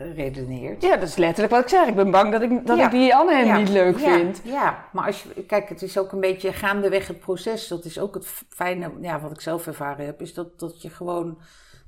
geredeneerd. 0.04 0.82
Ja, 0.82 0.96
dat 0.96 1.08
is 1.08 1.16
letterlijk 1.16 1.52
wat 1.52 1.62
ik 1.62 1.68
zeg. 1.68 1.88
Ik 1.88 1.94
ben 1.94 2.10
bang 2.10 2.32
dat 2.32 2.42
ik, 2.42 2.66
dat 2.66 2.78
ja. 2.78 2.84
ik 2.84 2.90
die 2.90 3.14
Anne 3.14 3.34
hem 3.34 3.46
ja. 3.46 3.56
niet 3.56 3.68
leuk 3.68 3.98
vind. 3.98 4.40
Ja, 4.44 4.84
maar 4.92 5.06
als 5.06 5.22
je, 5.22 5.42
kijk, 5.42 5.68
het 5.68 5.82
is 5.82 5.98
ook 5.98 6.12
een 6.12 6.20
beetje 6.20 6.52
gaandeweg 6.52 7.06
het 7.06 7.20
proces. 7.20 7.68
Dat 7.68 7.84
is 7.84 7.98
ook 7.98 8.14
het 8.14 8.26
fijne, 8.48 8.92
ja, 9.00 9.20
wat 9.20 9.30
ik 9.30 9.40
zelf 9.40 9.66
ervaren 9.66 10.06
heb, 10.06 10.20
is 10.20 10.34
dat, 10.34 10.58
dat, 10.58 10.82
je, 10.82 10.90
gewoon, 10.90 11.38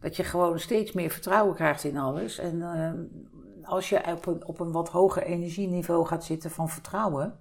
dat 0.00 0.16
je 0.16 0.24
gewoon 0.24 0.58
steeds 0.58 0.92
meer 0.92 1.10
vertrouwen 1.10 1.54
krijgt 1.54 1.84
in 1.84 1.98
alles. 1.98 2.38
En 2.38 2.56
uh, 2.56 3.68
als 3.70 3.88
je 3.88 4.00
op 4.06 4.26
een, 4.26 4.46
op 4.46 4.60
een 4.60 4.72
wat 4.72 4.88
hoger 4.88 5.22
energieniveau 5.22 6.06
gaat 6.06 6.24
zitten 6.24 6.50
van 6.50 6.68
vertrouwen, 6.68 7.38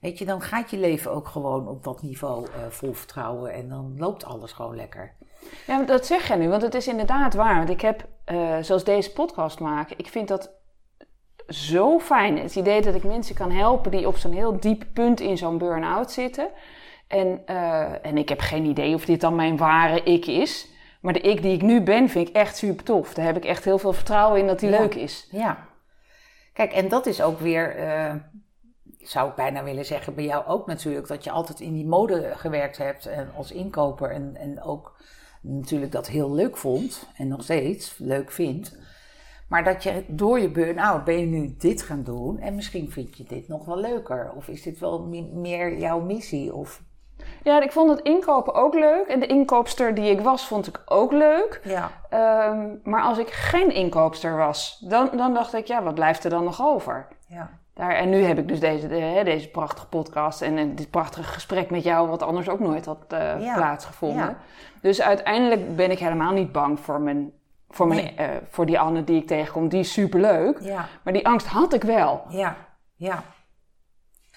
weet 0.00 0.18
je, 0.18 0.24
dan 0.24 0.40
gaat 0.40 0.70
je 0.70 0.78
leven 0.78 1.10
ook 1.10 1.28
gewoon 1.28 1.68
op 1.68 1.84
dat 1.84 2.02
niveau 2.02 2.46
uh, 2.46 2.50
vol 2.68 2.92
vertrouwen. 2.92 3.52
En 3.52 3.68
dan 3.68 3.94
loopt 3.98 4.24
alles 4.24 4.52
gewoon 4.52 4.76
lekker. 4.76 5.14
Ja, 5.66 5.82
dat 5.82 6.06
zeg 6.06 6.28
je 6.28 6.36
nu, 6.36 6.48
want 6.48 6.62
het 6.62 6.74
is 6.74 6.88
inderdaad 6.88 7.34
waar. 7.34 7.56
Want 7.56 7.70
ik 7.70 7.80
heb, 7.80 8.04
uh, 8.32 8.56
zoals 8.60 8.84
deze 8.84 9.12
podcast 9.12 9.60
maken, 9.60 9.98
ik 9.98 10.08
vind 10.08 10.28
dat 10.28 10.50
zo 11.48 11.98
fijn. 11.98 12.38
Het 12.38 12.56
idee 12.56 12.82
dat 12.82 12.94
ik 12.94 13.04
mensen 13.04 13.34
kan 13.34 13.50
helpen 13.50 13.90
die 13.90 14.06
op 14.06 14.16
zo'n 14.16 14.32
heel 14.32 14.60
diep 14.60 14.84
punt 14.92 15.20
in 15.20 15.38
zo'n 15.38 15.58
burn-out 15.58 16.12
zitten. 16.12 16.48
En, 17.08 17.42
uh, 17.46 18.06
en 18.06 18.18
ik 18.18 18.28
heb 18.28 18.40
geen 18.40 18.64
idee 18.64 18.94
of 18.94 19.04
dit 19.04 19.20
dan 19.20 19.34
mijn 19.34 19.56
ware 19.56 20.02
ik 20.02 20.26
is. 20.26 20.68
Maar 21.00 21.12
de 21.12 21.20
ik 21.20 21.42
die 21.42 21.52
ik 21.52 21.62
nu 21.62 21.82
ben, 21.82 22.08
vind 22.08 22.28
ik 22.28 22.34
echt 22.34 22.56
super 22.56 22.84
tof. 22.84 23.14
Daar 23.14 23.24
heb 23.24 23.36
ik 23.36 23.44
echt 23.44 23.64
heel 23.64 23.78
veel 23.78 23.92
vertrouwen 23.92 24.40
in 24.40 24.46
dat 24.46 24.58
die 24.60 24.70
ja. 24.70 24.78
leuk 24.78 24.94
is. 24.94 25.28
Ja. 25.30 25.66
Kijk, 26.52 26.72
en 26.72 26.88
dat 26.88 27.06
is 27.06 27.22
ook 27.22 27.40
weer, 27.40 27.78
uh, 27.78 28.14
zou 28.98 29.28
ik 29.28 29.34
bijna 29.34 29.64
willen 29.64 29.84
zeggen, 29.84 30.14
bij 30.14 30.24
jou 30.24 30.46
ook 30.46 30.66
natuurlijk. 30.66 31.08
Dat 31.08 31.24
je 31.24 31.30
altijd 31.30 31.60
in 31.60 31.74
die 31.74 31.86
mode 31.86 32.32
gewerkt 32.36 32.78
hebt 32.78 33.06
en 33.06 33.30
als 33.36 33.52
inkoper. 33.52 34.10
En, 34.10 34.36
en 34.36 34.62
ook 34.62 34.96
natuurlijk 35.44 35.92
dat 35.92 36.06
heel 36.06 36.32
leuk 36.32 36.56
vond 36.56 37.08
en 37.16 37.28
nog 37.28 37.42
steeds 37.42 37.98
leuk 37.98 38.30
vindt. 38.30 38.76
Maar 39.48 39.64
dat 39.64 39.82
je 39.82 40.04
door 40.08 40.40
je 40.40 40.50
burn-out 40.50 41.04
ben 41.04 41.18
je 41.18 41.26
nu 41.26 41.54
dit 41.58 41.82
gaan 41.82 42.02
doen 42.02 42.38
en 42.38 42.54
misschien 42.54 42.90
vind 42.90 43.16
je 43.16 43.24
dit 43.24 43.48
nog 43.48 43.64
wel 43.64 43.78
leuker. 43.78 44.32
Of 44.36 44.48
is 44.48 44.62
dit 44.62 44.78
wel 44.78 45.06
meer 45.32 45.78
jouw 45.78 46.00
missie? 46.00 46.54
Of... 46.54 46.82
Ja, 47.42 47.62
ik 47.62 47.72
vond 47.72 47.90
het 47.90 48.00
inkopen 48.00 48.54
ook 48.54 48.74
leuk. 48.74 49.06
En 49.06 49.20
de 49.20 49.26
inkoopster 49.26 49.94
die 49.94 50.10
ik 50.10 50.20
was, 50.20 50.46
vond 50.46 50.66
ik 50.66 50.82
ook 50.84 51.12
leuk. 51.12 51.60
Ja. 51.64 51.90
Um, 52.50 52.80
maar 52.84 53.02
als 53.02 53.18
ik 53.18 53.30
geen 53.30 53.70
inkoopster 53.70 54.36
was, 54.36 54.84
dan, 54.88 55.10
dan 55.16 55.34
dacht 55.34 55.54
ik, 55.54 55.66
ja, 55.66 55.82
wat 55.82 55.94
blijft 55.94 56.24
er 56.24 56.30
dan 56.30 56.44
nog 56.44 56.62
over? 56.62 57.08
Ja. 57.28 57.62
Daar, 57.74 57.94
en 57.94 58.10
nu 58.10 58.22
heb 58.22 58.38
ik 58.38 58.48
dus 58.48 58.60
deze, 58.60 58.88
de, 58.88 59.20
deze 59.24 59.50
prachtige 59.50 59.86
podcast 59.86 60.42
en, 60.42 60.58
en 60.58 60.74
dit 60.74 60.90
prachtige 60.90 61.32
gesprek 61.32 61.70
met 61.70 61.82
jou, 61.82 62.08
wat 62.08 62.22
anders 62.22 62.48
ook 62.48 62.60
nooit 62.60 62.84
had 62.84 62.98
uh, 63.12 63.18
ja. 63.40 63.54
plaatsgevonden. 63.54 64.26
Ja. 64.26 64.36
Dus 64.80 65.02
uiteindelijk 65.02 65.76
ben 65.76 65.90
ik 65.90 65.98
helemaal 65.98 66.32
niet 66.32 66.52
bang 66.52 66.80
voor, 66.80 67.00
mijn, 67.00 67.32
voor, 67.70 67.86
mijn, 67.86 68.14
nee. 68.16 68.28
uh, 68.28 68.36
voor 68.50 68.66
die 68.66 68.78
Anne 68.78 69.04
die 69.04 69.20
ik 69.20 69.26
tegenkom. 69.26 69.68
Die 69.68 69.80
is 69.80 69.92
superleuk. 69.92 70.60
Ja. 70.60 70.88
Maar 71.02 71.12
die 71.12 71.26
angst 71.26 71.46
had 71.46 71.72
ik 71.72 71.82
wel. 71.82 72.24
Ja, 72.28 72.56
ja. 72.94 73.22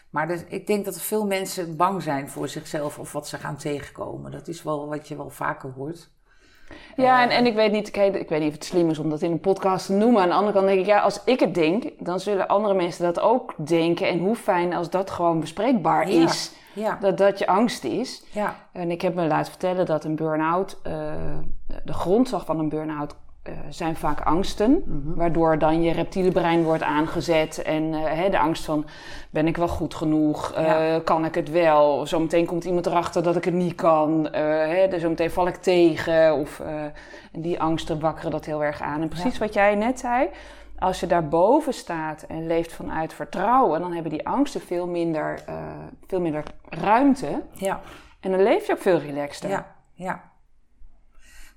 Maar 0.10 0.28
dus, 0.28 0.44
ik 0.48 0.68
denk 0.68 0.86
dat 0.86 1.02
veel 1.02 1.26
mensen 1.26 1.76
bang 1.76 2.04
zijn 2.04 2.30
voor 2.30 2.48
zichzelf 2.48 3.00
of 3.00 3.12
wat 3.12 3.28
ze 3.28 3.38
gaan 3.38 3.58
tegenkomen. 3.58 4.32
Dat 4.32 4.48
is 4.48 4.64
wel 4.64 4.88
wat 4.88 5.08
je 5.08 5.16
wel 5.16 5.30
vaker 5.30 5.72
hoort. 5.72 6.12
Ja, 6.96 7.24
en, 7.24 7.30
en 7.30 7.46
ik 7.46 7.56
weet 7.56 7.72
niet, 7.72 7.88
ik 7.88 8.30
weet 8.30 8.40
niet 8.40 8.48
of 8.48 8.54
het 8.54 8.66
slim 8.66 8.90
is 8.90 9.00
om 9.00 9.10
dat 9.10 9.22
in 9.22 9.32
een 9.32 9.40
podcast 9.40 9.86
te 9.86 9.94
noemen. 9.94 10.22
Aan 10.22 10.28
de 10.28 10.34
andere 10.34 10.54
kant 10.54 10.68
denk 10.68 10.80
ik, 10.80 10.86
ja, 10.86 11.00
als 11.00 11.24
ik 11.24 11.40
het 11.40 11.54
denk, 11.54 11.84
dan 12.00 12.20
zullen 12.20 12.48
andere 12.48 12.74
mensen 12.74 13.04
dat 13.04 13.20
ook 13.20 13.54
denken. 13.58 14.08
En 14.08 14.20
hoe 14.20 14.36
fijn 14.36 14.74
als 14.74 14.90
dat 14.90 15.12
gewoon 15.12 15.40
bespreekbaar 15.40 16.10
ja. 16.10 16.24
is. 16.24 16.52
Ja. 16.74 16.98
Dat 17.02 17.18
dat 17.18 17.40
je 17.40 17.48
angst 17.48 17.84
is. 17.84 18.24
Ja. 18.32 18.56
En 18.72 18.92
ik 18.92 19.02
heb 19.02 19.16
me 19.16 19.28
laten 19.28 19.52
vertellen 19.52 19.86
dat 19.86 20.04
een 20.04 20.16
burn-out, 20.16 20.78
uh, 20.88 20.94
de 21.84 21.94
grondslag 21.94 22.46
van 22.46 22.60
een 22.60 22.70
burn-out 22.70 23.16
uh, 23.48 23.54
zijn 23.70 23.96
vaak 23.96 24.22
angsten. 24.22 24.84
Mm-hmm. 24.86 25.16
Waardoor 25.16 25.60
dan 25.60 25.82
je 25.82 25.92
reptiele 25.92 26.32
brein 26.32 26.64
wordt 26.64 26.84
aangezet. 26.84 27.62
En 27.62 27.84
uh, 27.84 28.00
hè, 28.04 28.30
de 28.30 28.40
angst 28.40 28.66
van, 28.66 28.86
ben 29.30 29.48
ik 29.48 29.58
wel 29.58 29.68
goed 29.68 29.96
genoeg? 29.96 30.54
Ja. 30.56 31.00
kan 31.00 31.26
ik 31.26 31.36
het 31.36 31.52
wel? 31.52 32.08
Zometeen 32.08 32.46
komt 32.46 32.64
iemand 32.66 32.86
erachter 32.86 33.24
dat 33.24 33.36
ik 33.36 33.44
het 33.44 33.54
niet 33.54 33.76
kan. 33.76 34.28
hè, 34.32 34.88
dus 34.88 35.02
zometeen 35.02 35.32
val 35.32 35.48
ik 35.48 35.56
tegen. 35.56 36.36
Of, 36.36 36.62
en 37.32 37.42
die 37.42 37.60
angsten 37.60 38.00
wakkeren 38.00 38.32
dat 38.32 38.46
heel 38.46 38.64
erg 38.64 38.82
aan. 38.82 39.02
En 39.02 39.08
precies 39.08 39.34
ja. 39.34 39.40
wat 39.40 39.54
jij 39.54 39.76
net 39.76 40.00
zei. 40.00 40.30
Als 40.80 41.00
je 41.00 41.08
daarboven 41.08 41.74
staat 41.74 42.24
en 42.28 42.48
leeft 42.48 42.74
vanuit 42.74 43.14
vertrouwen, 43.14 43.80
dan 43.80 43.94
hebben 43.94 44.12
die 44.12 44.28
angsten 44.28 44.62
veel 44.62 44.88
minder, 44.88 45.44
veel 46.08 46.22
minder 46.22 46.44
ruimte. 46.70 47.42
Ja. 47.54 47.80
En 48.20 48.32
dan 48.32 48.44
leef 48.44 48.68
je 48.68 48.74
ook 48.74 48.82
veel 48.82 49.00
relaxter. 49.00 49.50
Ja, 49.50 49.66
ja. 49.94 50.22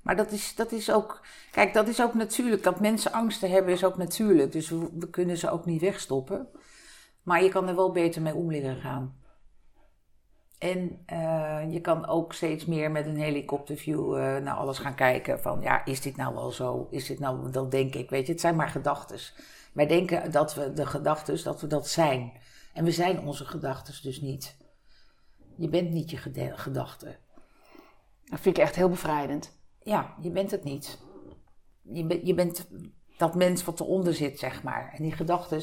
Maar 0.01 0.15
dat 0.15 0.31
is, 0.31 0.55
dat 0.55 0.71
is 0.71 0.91
ook, 0.91 1.21
kijk, 1.51 1.73
dat 1.73 1.87
is 1.87 2.01
ook 2.01 2.13
natuurlijk. 2.13 2.63
Dat 2.63 2.79
mensen 2.79 3.11
angsten 3.11 3.49
hebben 3.49 3.73
is 3.73 3.83
ook 3.83 3.97
natuurlijk. 3.97 4.51
Dus 4.51 4.69
we, 4.69 5.09
kunnen 5.09 5.37
ze 5.37 5.49
ook 5.49 5.65
niet 5.65 5.81
wegstoppen. 5.81 6.47
Maar 7.23 7.43
je 7.43 7.49
kan 7.49 7.67
er 7.67 7.75
wel 7.75 7.91
beter 7.91 8.21
mee 8.21 8.35
om 8.35 8.51
leren 8.51 8.81
gaan. 8.81 9.19
En 10.57 11.03
uh, 11.13 11.71
je 11.71 11.81
kan 11.81 12.07
ook 12.07 12.33
steeds 12.33 12.65
meer 12.65 12.91
met 12.91 13.05
een 13.05 13.17
helikopterview 13.17 14.17
uh, 14.17 14.37
naar 14.37 14.55
alles 14.55 14.77
gaan 14.77 14.95
kijken. 14.95 15.39
Van 15.39 15.61
ja, 15.61 15.85
is 15.85 16.01
dit 16.01 16.15
nou 16.15 16.35
wel 16.35 16.51
zo? 16.51 16.87
Is 16.89 17.05
dit 17.05 17.19
nou, 17.19 17.51
dat 17.51 17.71
denk 17.71 17.95
ik, 17.95 18.09
weet 18.09 18.25
je. 18.25 18.31
Het 18.31 18.41
zijn 18.41 18.55
maar 18.55 18.69
gedachten. 18.69 19.19
Wij 19.73 19.87
denken 19.87 20.31
dat 20.31 20.53
we 20.53 20.73
de 20.73 20.85
gedachten, 20.85 21.43
dat 21.43 21.61
we 21.61 21.67
dat 21.67 21.87
zijn. 21.87 22.31
En 22.73 22.83
we 22.83 22.91
zijn 22.91 23.19
onze 23.19 23.45
gedachten 23.45 23.93
dus 24.01 24.21
niet. 24.21 24.57
Je 25.57 25.69
bent 25.69 25.89
niet 25.89 26.09
je 26.09 26.17
gedachten. 26.55 27.17
Dat 28.25 28.39
vind 28.39 28.57
ik 28.57 28.63
echt 28.63 28.75
heel 28.75 28.89
bevrijdend. 28.89 29.60
Ja, 29.83 30.15
je 30.21 30.31
bent 30.31 30.51
het 30.51 30.63
niet. 30.63 30.99
Je, 31.81 32.05
ben, 32.05 32.25
je 32.25 32.33
bent 32.33 32.67
dat 33.17 33.35
mens 33.35 33.63
wat 33.63 33.79
eronder 33.79 34.13
zit, 34.13 34.39
zeg 34.39 34.63
maar. 34.63 34.93
En 34.97 35.03
die 35.03 35.11
gedachten, 35.11 35.61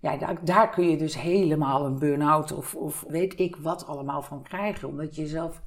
ja, 0.00 0.16
daar, 0.16 0.44
daar, 0.44 0.70
kun 0.70 0.88
je 0.90 0.96
dus 0.96 1.20
helemaal 1.20 1.84
een 1.84 1.98
burn-out 1.98 2.52
of, 2.52 2.74
of 2.74 3.04
weet 3.08 3.38
ik 3.40 3.56
wat 3.56 3.86
allemaal 3.86 4.22
van 4.22 4.42
krijgen. 4.42 4.88
Omdat 4.88 5.14
je 5.14 5.22
jezelf 5.22 5.62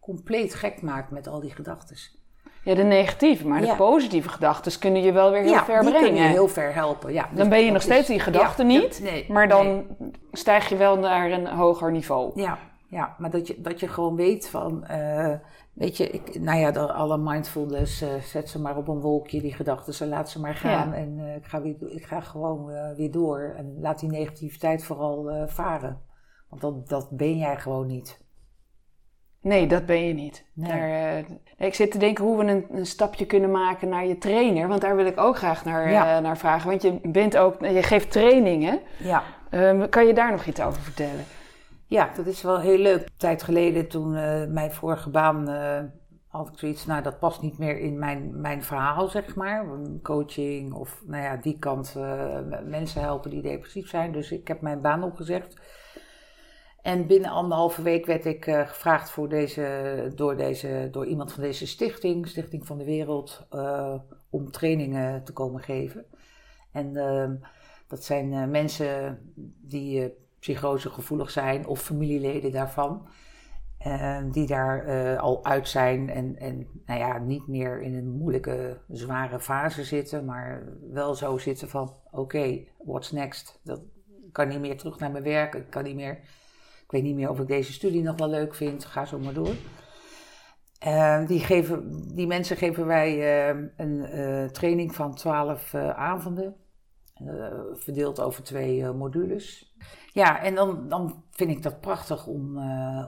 compleet 0.00 0.54
gek 0.54 0.82
maakt 0.82 1.10
met 1.10 1.26
al 1.26 1.40
die 1.40 1.54
gedachten. 1.54 1.96
Ja, 2.64 2.74
de 2.74 2.82
negatieve, 2.82 3.46
maar 3.46 3.60
de 3.60 3.74
positieve 3.76 4.28
gedachten 4.28 4.78
kunnen 4.78 5.02
je 5.02 5.12
wel 5.12 5.30
weer 5.30 5.42
heel 5.42 5.54
ver 5.54 5.80
brengen. 5.80 6.00
kunnen 6.00 6.22
je 6.22 6.28
heel 6.28 6.48
ver 6.48 6.74
helpen, 6.74 7.12
ja. 7.12 7.28
dan 7.34 7.48
ben 7.48 7.64
je 7.64 7.70
nog 7.70 7.82
steeds 7.82 8.06
die 8.06 8.20
gedachten 8.20 8.66
niet, 8.66 9.00
nee, 9.02 9.24
maar 9.28 9.48
dan 9.48 9.86
stijg 10.32 10.68
je 10.68 10.76
wel 10.76 10.98
naar 10.98 11.30
een 11.30 11.46
hoger 11.46 11.92
niveau. 11.92 12.40
Ja, 12.40 12.58
ja 12.88 13.14
maar 13.18 13.30
dat 13.30 13.46
je, 13.46 13.60
dat 13.60 13.80
je 13.80 13.88
gewoon 13.88 14.16
weet 14.16 14.48
van... 14.48 14.84
Uh, 14.90 15.34
weet 15.78 15.96
je, 15.96 16.10
ik, 16.10 16.40
nou 16.40 16.58
ja, 16.58 16.70
alle 16.70 17.18
mindfulness, 17.18 18.02
uh, 18.02 18.14
zet 18.14 18.48
ze 18.48 18.60
maar 18.60 18.76
op 18.76 18.88
een 18.88 19.00
wolkje, 19.00 19.40
die 19.40 19.52
gedachten. 19.52 19.94
Ze 19.94 20.06
laat 20.06 20.30
ze 20.30 20.40
maar 20.40 20.54
gaan 20.54 20.92
en 20.92 21.18
uh, 21.18 21.36
ik, 21.36 21.44
ga 21.44 21.62
weer, 21.62 21.76
ik 21.90 22.04
ga 22.04 22.20
gewoon 22.20 22.66
weer 22.96 23.10
door. 23.10 23.54
En 23.56 23.80
laat 23.80 24.00
die 24.00 24.10
negativiteit 24.10 24.84
vooral 24.84 25.46
varen. 25.46 26.00
Want 26.48 26.62
dat, 26.62 26.88
dat 26.88 27.10
ben 27.10 27.38
jij 27.38 27.56
gewoon 27.56 27.86
niet. 27.86 28.26
Nee, 29.40 29.66
dat 29.66 29.86
ben 29.86 30.04
je 30.04 30.14
niet. 30.14 30.44
Daar, 30.54 31.24
ik 31.58 31.74
zit 31.74 31.90
te 31.90 31.98
denken 31.98 32.24
hoe 32.24 32.36
we 32.38 32.44
een, 32.44 32.66
een, 32.70 32.86
stapje 32.86 33.26
kunnen 33.26 33.50
maken 33.50 33.88
naar 33.88 34.06
je 34.06 34.18
trainer. 34.18 34.68
Want 34.68 34.80
daar 34.80 34.96
wil 34.96 35.06
ik 35.06 35.20
ook 35.20 35.36
graag 35.36 35.64
naar, 35.64 36.22
naar 36.22 36.38
vragen. 36.38 36.70
Want 36.70 36.82
je 36.82 37.00
bent 37.02 37.36
ook, 37.36 37.60
je 37.60 37.82
geeft 37.82 38.10
trainingen. 38.10 38.80
Ja. 38.98 39.22
Uh, 39.50 39.82
kan 39.88 40.06
je 40.06 40.12
daar 40.12 40.30
nog 40.30 40.46
iets 40.46 40.60
over 40.60 40.82
vertellen? 40.82 41.24
Ja, 41.88 42.12
dat 42.14 42.26
is 42.26 42.42
wel 42.42 42.60
heel 42.60 42.78
leuk. 42.78 43.00
Een 43.00 43.12
tijd 43.16 43.42
geleden 43.42 43.88
toen 43.88 44.14
uh, 44.14 44.46
mijn 44.46 44.72
vorige 44.72 45.10
baan 45.10 45.48
had 46.28 46.48
ik 46.48 46.58
zoiets, 46.58 46.86
nou 46.86 47.02
dat 47.02 47.18
past 47.18 47.42
niet 47.42 47.58
meer 47.58 47.78
in 47.78 47.98
mijn, 47.98 48.40
mijn 48.40 48.62
verhaal, 48.62 49.08
zeg 49.08 49.34
maar. 49.34 49.66
Coaching 50.02 50.72
of 50.72 51.02
nou 51.06 51.22
ja, 51.22 51.36
die 51.36 51.58
kant 51.58 51.94
mensen 52.64 53.00
helpen 53.00 53.30
die 53.30 53.42
depressief 53.42 53.88
zijn. 53.88 54.12
Dus 54.12 54.30
ik 54.30 54.48
heb 54.48 54.60
mijn 54.60 54.80
baan 54.80 55.02
opgezegd. 55.02 55.56
En 56.88 57.06
binnen 57.06 57.30
anderhalve 57.30 57.82
week 57.82 58.06
werd 58.06 58.24
ik 58.24 58.46
uh, 58.46 58.68
gevraagd 58.68 59.10
voor 59.10 59.28
deze, 59.28 60.12
door, 60.14 60.36
deze, 60.36 60.88
door 60.90 61.06
iemand 61.06 61.32
van 61.32 61.42
deze 61.42 61.66
stichting, 61.66 62.28
Stichting 62.28 62.66
van 62.66 62.78
de 62.78 62.84
Wereld, 62.84 63.46
uh, 63.52 63.94
om 64.30 64.50
trainingen 64.50 65.24
te 65.24 65.32
komen 65.32 65.62
geven. 65.62 66.04
En 66.72 66.94
uh, 66.94 67.30
dat 67.86 68.04
zijn 68.04 68.32
eh, 68.32 68.44
mensen 68.44 69.18
die 69.60 70.14
psychose 70.40 70.90
gevoelig 70.90 71.30
zijn 71.30 71.66
of 71.66 71.80
familieleden 71.80 72.52
daarvan. 72.52 73.08
die 74.32 74.46
daar 74.46 75.18
al 75.18 75.44
uit 75.44 75.68
zijn 75.68 76.10
en, 76.10 76.36
en 76.36 76.66
nou 76.86 77.00
ja, 77.00 77.18
niet 77.18 77.46
meer 77.46 77.80
in 77.80 77.94
een 77.94 78.10
moeilijke, 78.10 78.80
zware 78.88 79.40
fase 79.40 79.84
zitten, 79.84 80.24
maar 80.24 80.62
wel 80.90 81.14
zo 81.14 81.38
zitten 81.38 81.68
van: 81.68 81.94
oké, 82.10 82.64
what's 82.78 83.12
next? 83.12 83.60
Dat 83.64 83.80
kan 84.32 84.48
niet 84.48 84.60
meer 84.60 84.76
terug 84.76 84.98
naar 84.98 85.10
mijn 85.10 85.24
werk, 85.24 85.54
ik 85.54 85.70
kan 85.70 85.84
niet 85.84 85.94
meer 85.94 86.20
ik 86.88 86.94
weet 86.94 87.02
niet 87.02 87.14
meer 87.14 87.30
of 87.30 87.40
ik 87.40 87.46
deze 87.46 87.72
studie 87.72 88.02
nog 88.02 88.16
wel 88.16 88.28
leuk 88.28 88.54
vind. 88.54 88.84
Ga 88.84 89.04
zo 89.04 89.18
maar 89.18 89.34
door. 89.34 89.54
Uh, 90.86 91.26
die, 91.26 91.40
geven, 91.40 92.02
die 92.14 92.26
mensen 92.26 92.56
geven 92.56 92.86
wij 92.86 93.16
uh, 93.16 93.62
een 93.76 94.18
uh, 94.18 94.44
training 94.44 94.94
van 94.94 95.14
12 95.14 95.74
avonden. 95.74 96.56
verdeeld 97.74 98.20
over 98.20 98.42
twee 98.42 98.92
modules. 98.92 99.76
Ja, 100.18 100.42
en 100.42 100.54
dan, 100.54 100.88
dan 100.88 101.22
vind 101.30 101.50
ik 101.50 101.62
dat 101.62 101.80
prachtig 101.80 102.26
om, 102.26 102.58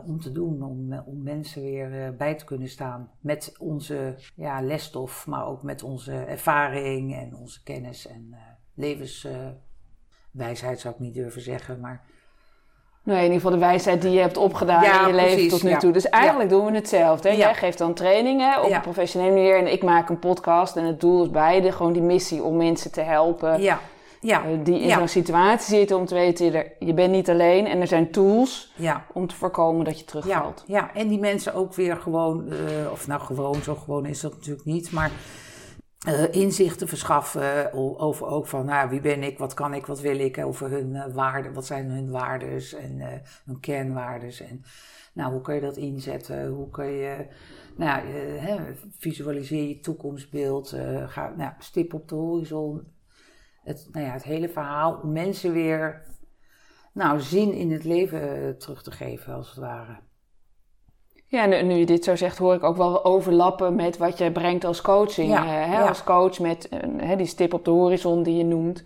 om 0.06 0.20
te 0.20 0.32
doen. 0.32 0.62
Om, 0.62 1.02
om 1.06 1.22
mensen 1.22 1.62
weer 1.62 2.14
bij 2.18 2.34
te 2.34 2.44
kunnen 2.44 2.68
staan. 2.68 3.10
Met 3.20 3.54
onze 3.58 4.14
ja, 4.34 4.62
lesstof, 4.62 5.26
maar 5.26 5.46
ook 5.46 5.62
met 5.62 5.82
onze 5.82 6.12
ervaring 6.12 7.16
en 7.16 7.36
onze 7.36 7.62
kennis 7.62 8.06
en 8.06 8.34
levenswijsheid 8.74 10.80
zou 10.80 10.94
ik 10.94 11.00
niet 11.00 11.14
durven 11.14 11.40
zeggen. 11.40 11.80
Maar 11.80 12.04
Nee, 13.02 13.16
in 13.16 13.22
ieder 13.22 13.40
geval 13.40 13.52
de 13.52 13.58
wijsheid 13.58 14.02
die 14.02 14.10
je 14.10 14.20
hebt 14.20 14.36
opgedaan 14.36 14.84
in 14.84 15.06
je 15.06 15.22
leven 15.22 15.48
tot 15.48 15.62
nu 15.62 15.76
toe. 15.76 15.92
Dus 15.92 16.08
eigenlijk 16.08 16.50
doen 16.50 16.64
we 16.64 16.72
hetzelfde. 16.72 17.28
Hè? 17.28 17.34
Jij 17.34 17.54
geeft 17.54 17.78
dan 17.78 17.94
trainingen 17.94 18.62
op 18.62 18.70
een 18.70 18.80
professionele 18.80 19.30
manier 19.30 19.58
en 19.58 19.72
ik 19.72 19.82
maak 19.82 20.08
een 20.08 20.18
podcast. 20.18 20.76
En 20.76 20.84
het 20.84 21.00
doel 21.00 21.22
is 21.22 21.30
beide 21.30 21.72
gewoon 21.72 21.92
die 21.92 22.02
missie 22.02 22.42
om 22.42 22.56
mensen 22.56 22.92
te 22.92 23.00
helpen. 23.00 23.60
Ja. 23.60 23.80
Ja. 24.20 24.46
Uh, 24.46 24.64
die 24.64 24.80
in 24.80 24.90
zo'n 24.90 25.08
situatie 25.08 25.76
zitten 25.76 25.96
om 25.96 26.06
te 26.06 26.14
weten, 26.14 26.52
je, 26.52 26.70
je 26.78 26.94
bent 26.94 27.12
niet 27.12 27.30
alleen 27.30 27.66
en 27.66 27.80
er 27.80 27.86
zijn 27.86 28.10
tools 28.10 28.72
om 29.12 29.26
te 29.26 29.34
voorkomen 29.34 29.84
dat 29.84 29.98
je 29.98 30.04
terugvalt. 30.04 30.64
Ja, 30.66 30.76
ja. 30.76 30.94
en 30.94 31.08
die 31.08 31.18
mensen 31.18 31.54
ook 31.54 31.74
weer 31.74 31.96
gewoon, 31.96 32.52
uh, 32.52 32.90
of 32.92 33.06
nou 33.06 33.20
gewoon, 33.20 33.62
zo 33.62 33.74
gewoon 33.74 34.06
is 34.06 34.20
dat 34.20 34.34
natuurlijk 34.34 34.64
niet, 34.64 34.90
maar 34.90 35.10
uh, 36.08 36.32
inzichten 36.32 36.88
verschaffen 36.88 37.72
over 37.98 38.26
ook 38.26 38.46
van 38.46 38.64
nou, 38.64 38.88
wie 38.88 39.00
ben 39.00 39.22
ik, 39.22 39.38
wat 39.38 39.54
kan 39.54 39.74
ik, 39.74 39.86
wat 39.86 40.00
wil 40.00 40.18
ik, 40.18 40.38
over 40.38 40.70
hun 40.70 40.94
uh, 40.94 41.04
waarden, 41.12 41.52
wat 41.52 41.66
zijn 41.66 41.90
hun 41.90 42.10
waardes 42.10 42.74
en 42.74 43.22
hun 43.44 43.60
kernwaardes 43.60 44.40
en 44.40 44.64
nou, 45.12 45.32
hoe 45.32 45.40
kun 45.40 45.54
je 45.54 45.60
dat 45.60 45.76
inzetten, 45.76 46.48
hoe 46.48 46.70
kun 46.70 46.90
je, 46.90 47.26
nou, 47.76 48.02
visualiseer 48.98 49.68
je 49.68 49.80
toekomstbeeld, 49.80 50.76
ga, 51.06 51.34
nou, 51.36 51.52
stip 51.58 51.94
op 51.94 52.08
de 52.08 52.14
horizon, 52.14 52.86
het, 53.62 53.88
nou 53.92 54.06
ja, 54.06 54.12
het 54.12 54.22
hele 54.22 54.48
verhaal, 54.48 55.00
om 55.02 55.12
mensen 55.12 55.52
weer, 55.52 56.02
nou, 56.92 57.20
zin 57.20 57.52
in 57.52 57.72
het 57.72 57.84
leven 57.84 58.58
terug 58.58 58.82
te 58.82 58.90
geven 58.90 59.34
als 59.34 59.48
het 59.48 59.58
ware. 59.58 59.98
Ja, 61.26 61.46
nu, 61.46 61.62
nu, 61.62 61.74
je 61.74 61.86
dit 61.86 62.04
zo 62.04 62.16
zegt, 62.16 62.38
hoor 62.38 62.54
ik 62.54 62.62
ook 62.62 62.76
wel 62.76 63.04
overlappen 63.04 63.74
met 63.74 63.98
wat 63.98 64.18
je 64.18 64.32
brengt 64.32 64.64
als 64.64 64.80
coaching. 64.80 65.30
Ja, 65.30 65.46
hè, 65.46 65.78
ja. 65.78 65.88
Als 65.88 66.04
coach 66.04 66.38
met 66.38 66.68
hè, 66.96 67.16
die 67.16 67.26
stip 67.26 67.54
op 67.54 67.64
de 67.64 67.70
horizon 67.70 68.22
die 68.22 68.36
je 68.36 68.44
noemt. 68.44 68.84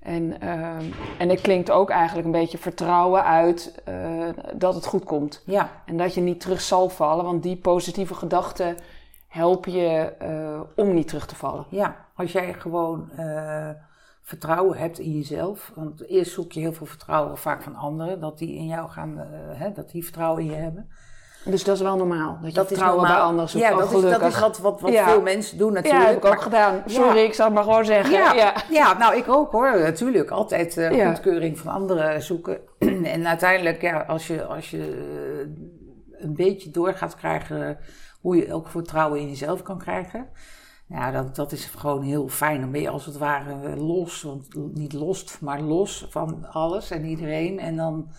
En, 0.00 0.36
uh, 0.42 0.76
en 1.18 1.28
het 1.28 1.40
klinkt 1.40 1.70
ook 1.70 1.90
eigenlijk 1.90 2.26
een 2.26 2.32
beetje 2.32 2.58
vertrouwen 2.58 3.24
uit 3.24 3.82
uh, 3.88 4.28
dat 4.54 4.74
het 4.74 4.86
goed 4.86 5.04
komt. 5.04 5.42
Ja. 5.46 5.82
En 5.86 5.96
dat 5.96 6.14
je 6.14 6.20
niet 6.20 6.40
terug 6.40 6.60
zal 6.60 6.88
vallen, 6.88 7.24
want 7.24 7.42
die 7.42 7.56
positieve 7.56 8.14
gedachten 8.14 8.76
helpen 9.28 9.72
je 9.72 10.12
uh, 10.22 10.60
om 10.76 10.94
niet 10.94 11.08
terug 11.08 11.26
te 11.26 11.34
vallen. 11.34 11.66
Ja, 11.68 12.06
als 12.14 12.32
jij 12.32 12.52
gewoon 12.54 13.10
vertrouwen 14.24 14.78
hebt 14.78 14.98
in 14.98 15.12
jezelf. 15.12 15.72
Want 15.74 16.08
eerst 16.08 16.32
zoek 16.32 16.52
je 16.52 16.60
heel 16.60 16.72
veel 16.72 16.86
vertrouwen 16.86 17.38
vaak 17.38 17.62
van 17.62 17.74
anderen, 17.74 18.20
dat 18.20 18.38
die 18.38 18.54
in 18.54 18.66
jou 18.66 18.90
gaan, 18.90 19.18
hè, 19.52 19.72
dat 19.72 19.90
die 19.90 20.02
vertrouwen 20.02 20.42
in 20.42 20.50
je 20.50 20.56
hebben. 20.56 20.88
Dus 21.44 21.64
dat 21.64 21.74
is 21.76 21.82
wel 21.82 21.96
normaal. 21.96 22.38
Dat 22.40 22.50
je 22.50 22.56
dat 22.56 22.66
vertrouwen 22.66 23.06
bij 23.06 23.16
anderen 23.16 23.48
zoekt. 23.48 23.64
Ja, 23.64 23.76
dat 23.76 23.92
is, 23.92 24.00
dat 24.00 24.22
is 24.22 24.40
wat, 24.40 24.58
wat, 24.58 24.80
wat 24.80 24.94
veel 24.94 25.22
mensen 25.22 25.58
doen 25.58 25.72
natuurlijk. 25.72 26.02
Ja, 26.02 26.08
heb 26.08 26.16
ik 26.16 26.24
ook 26.24 26.42
gedaan. 26.42 26.82
Sorry, 26.86 27.18
ik 27.18 27.34
zal 27.34 27.44
het 27.44 27.54
maar 27.54 27.64
gewoon 27.64 27.84
zeggen. 27.84 28.12
Ja, 28.12 28.54
ja. 28.70 28.98
nou 28.98 29.16
ik 29.16 29.28
ook 29.28 29.52
hoor. 29.52 29.78
Natuurlijk. 29.78 30.30
Altijd 30.30 30.76
uh, 30.76 31.06
goedkeuring 31.06 31.58
van 31.58 31.72
anderen 31.72 32.22
zoeken. 32.22 32.58
en 33.14 33.26
uiteindelijk, 33.26 33.82
ja, 33.82 34.00
als 34.00 34.26
je, 34.26 34.44
als 34.44 34.70
je 34.70 34.78
uh, 34.78 36.24
een 36.24 36.34
beetje 36.34 36.70
door 36.70 36.94
gaat 36.94 37.16
krijgen 37.16 37.78
hoe 38.20 38.36
je 38.36 38.52
ook 38.54 38.68
vertrouwen 38.68 39.20
in 39.20 39.28
jezelf 39.28 39.62
kan 39.62 39.78
krijgen. 39.78 40.28
Ja, 40.86 41.10
dat, 41.10 41.36
dat 41.36 41.52
is 41.52 41.64
gewoon 41.64 42.02
heel 42.02 42.28
fijn. 42.28 42.60
Dan 42.60 42.70
ben 42.70 42.80
je 42.80 42.88
als 42.88 43.06
het 43.06 43.18
ware 43.18 43.76
los, 43.76 44.22
want 44.22 44.74
niet 44.74 44.92
lost, 44.92 45.40
maar 45.40 45.60
los 45.60 46.06
van 46.10 46.52
alles 46.52 46.90
en 46.90 47.04
iedereen. 47.04 47.58
En 47.58 47.76
dan 47.76 48.10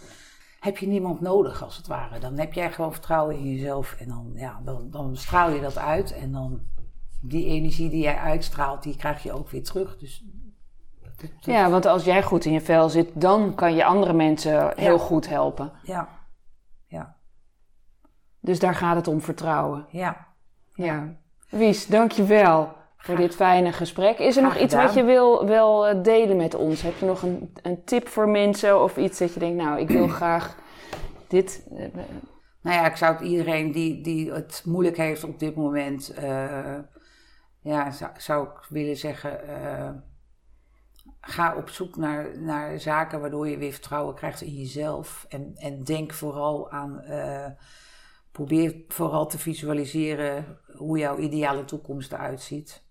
heb 0.59 0.77
je 0.77 0.87
niemand 0.87 1.21
nodig 1.21 1.63
als 1.63 1.77
het 1.77 1.87
ware. 1.87 2.19
Dan 2.19 2.37
heb 2.37 2.53
jij 2.53 2.71
gewoon 2.71 2.91
vertrouwen 2.91 3.35
in 3.37 3.53
jezelf 3.53 3.95
en 3.99 4.07
dan, 4.07 4.31
ja, 4.35 4.61
dan, 4.63 4.91
dan 4.91 5.15
straal 5.17 5.49
je 5.49 5.61
dat 5.61 5.77
uit. 5.77 6.13
En 6.13 6.31
dan 6.31 6.61
die 7.21 7.45
energie 7.45 7.89
die 7.89 8.01
jij 8.01 8.17
uitstraalt, 8.17 8.83
die 8.83 8.95
krijg 8.95 9.23
je 9.23 9.33
ook 9.33 9.49
weer 9.49 9.63
terug. 9.63 9.97
Dus, 9.97 10.25
Ja, 11.39 11.69
want 11.69 11.85
als 11.85 12.03
jij 12.03 12.23
goed 12.23 12.45
in 12.45 12.51
je 12.51 12.61
vel 12.61 12.89
zit, 12.89 13.21
dan 13.21 13.55
kan 13.55 13.75
je 13.75 13.85
andere 13.85 14.13
mensen 14.13 14.77
heel 14.77 14.99
goed 14.99 15.29
helpen. 15.29 15.71
Ja, 15.83 16.09
ja. 16.85 17.15
Dus 18.39 18.59
daar 18.59 18.75
gaat 18.75 18.95
het 18.95 19.07
om 19.07 19.21
vertrouwen. 19.21 19.85
Ja. 19.89 20.27
Ja. 20.73 21.23
Wies, 21.49 21.87
dankjewel 21.87 22.73
voor 22.97 23.15
dit 23.15 23.35
fijne 23.35 23.71
gesprek. 23.71 24.17
Is 24.19 24.37
er 24.37 24.43
nog 24.43 24.57
iets 24.57 24.73
wat 24.73 24.93
je 24.93 25.03
wil, 25.03 25.45
wil 25.45 25.87
eh, 25.87 26.03
delen 26.03 26.37
met 26.37 26.55
ons? 26.55 26.81
Heb 26.81 26.97
je 26.99 27.05
nog 27.05 27.21
een, 27.21 27.53
een 27.61 27.83
tip 27.83 28.07
voor 28.07 28.29
mensen 28.29 28.81
of 28.83 28.97
iets 28.97 29.19
dat 29.19 29.33
je 29.33 29.39
denkt, 29.39 29.63
nou, 29.63 29.79
ik 29.79 29.89
wil 29.89 30.07
graag 30.21 30.55
dit. 31.27 31.67
Uh, 31.71 31.79
nou 32.61 32.77
ja, 32.77 32.85
ik 32.85 32.95
zou 32.95 33.13
het 33.13 33.27
iedereen 33.27 33.71
die, 33.71 34.01
die 34.01 34.31
het 34.31 34.61
moeilijk 34.65 34.97
heeft 34.97 35.23
op 35.23 35.39
dit 35.39 35.55
moment, 35.55 36.13
uh, 36.19 36.77
ja, 37.61 37.91
zou, 37.91 38.11
zou, 38.17 38.47
ik 38.47 38.65
willen 38.69 38.97
zeggen, 38.97 39.39
ga 41.21 41.55
op 41.55 41.69
zoek 41.69 41.95
naar, 41.95 42.39
naar 42.39 42.79
zaken 42.79 43.21
waardoor 43.21 43.47
je 43.47 43.57
weer 43.57 43.71
vertrouwen 43.71 44.15
krijgt 44.15 44.41
in 44.41 44.53
jezelf. 44.53 45.25
En, 45.29 45.51
en 45.55 45.83
denk 45.83 46.13
vooral 46.13 46.71
aan. 46.71 47.01
eh, 47.01 47.51
probeer 48.35 48.75
vooral 48.87 49.27
te 49.27 49.37
visualiseren 49.39 50.59
hoe 50.77 50.97
jouw 50.97 51.17
ideale 51.17 51.65
toekomst 51.65 52.11
eruit 52.11 52.41
ziet. 52.41 52.83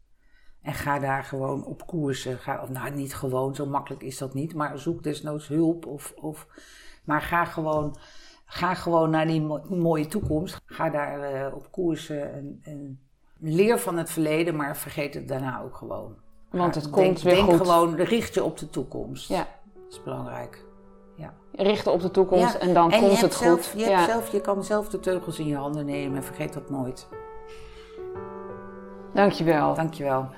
En 0.63 0.75
ga 0.75 0.99
daar 0.99 1.25
gewoon 1.25 1.65
op 1.65 1.87
koersen. 1.87 2.39
Ga, 2.39 2.63
of 2.63 2.69
nou, 2.69 2.91
niet 2.95 3.15
gewoon, 3.15 3.55
zo 3.55 3.67
makkelijk 3.67 4.03
is 4.03 4.19
dat 4.19 4.35
niet. 4.35 4.55
Maar 4.55 4.79
zoek 4.79 5.03
desnoods 5.03 5.49
hulp. 5.49 5.87
Of, 5.87 6.13
of, 6.17 6.47
maar 7.05 7.23
ga 7.23 7.45
gewoon, 7.45 7.97
ga 8.45 8.75
gewoon 8.75 9.11
naar 9.11 9.27
die 9.27 9.41
mo- 9.41 9.65
mooie 9.69 10.07
toekomst. 10.07 10.61
Ga 10.67 10.91
daar 10.91 11.21
eh, 11.23 11.55
op 11.55 11.71
koersen. 11.71 12.33
En, 12.33 12.59
en 12.63 13.01
leer 13.39 13.79
van 13.79 13.97
het 13.97 14.11
verleden, 14.11 14.57
maar 14.57 14.77
vergeet 14.77 15.15
het 15.15 15.29
daarna 15.29 15.63
ook 15.63 15.77
gewoon. 15.77 16.17
Want 16.51 16.75
het 16.75 16.85
denk, 16.85 16.95
komt 16.97 17.23
weer 17.23 17.35
denk 17.35 17.49
goed. 17.51 17.57
gewoon, 17.57 17.95
richt 17.95 18.35
je 18.35 18.45
op 18.45 18.59
de 18.59 18.71
toekomst. 18.71 19.29
Ja, 19.29 19.49
Dat 19.75 19.93
is 19.93 20.03
belangrijk. 20.03 20.65
Ja. 21.15 21.33
richten 21.53 21.93
op 21.93 22.01
de 22.01 22.11
toekomst 22.11 22.53
Ja, 22.53 22.59
en 22.59 22.75
dan 22.75 22.91
en 22.91 23.01
komt 23.01 23.21
het 23.21 23.35
zelf, 23.35 23.71
goed. 23.71 23.81
Je, 23.81 23.89
ja. 23.89 23.97
hebt 23.97 24.11
zelf, 24.11 24.33
je 24.33 24.41
kan 24.41 24.65
zelf 24.65 24.89
de 24.89 25.01
teugels 25.01 25.39
in 25.39 25.47
je 25.47 25.57
handen 25.57 25.87
nemen. 25.87 26.25
Vergeet 26.25 26.53
dat 26.53 26.71
nooit. 26.71 27.09
Dankjewel. 29.13 29.75
Dankjewel. 29.75 30.29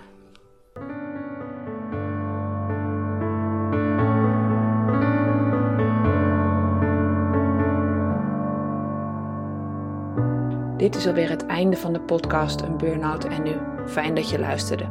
Dit 10.77 10.97
is 10.97 11.07
alweer 11.07 11.31
het 11.31 11.47
einde 11.47 11.77
van 11.77 11.93
de 11.93 12.01
podcast 12.01 12.61
Een 12.61 12.77
Burnout 12.77 13.25
en 13.25 13.43
Nu. 13.43 13.57
Fijn 13.87 14.15
dat 14.15 14.31
je 14.31 14.39
luisterde. 14.39 14.89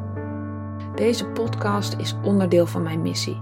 Deze 0.95 1.25
podcast 1.25 1.95
is 1.97 2.15
onderdeel 2.23 2.65
van 2.65 2.83
mijn 2.83 3.01
missie. 3.01 3.41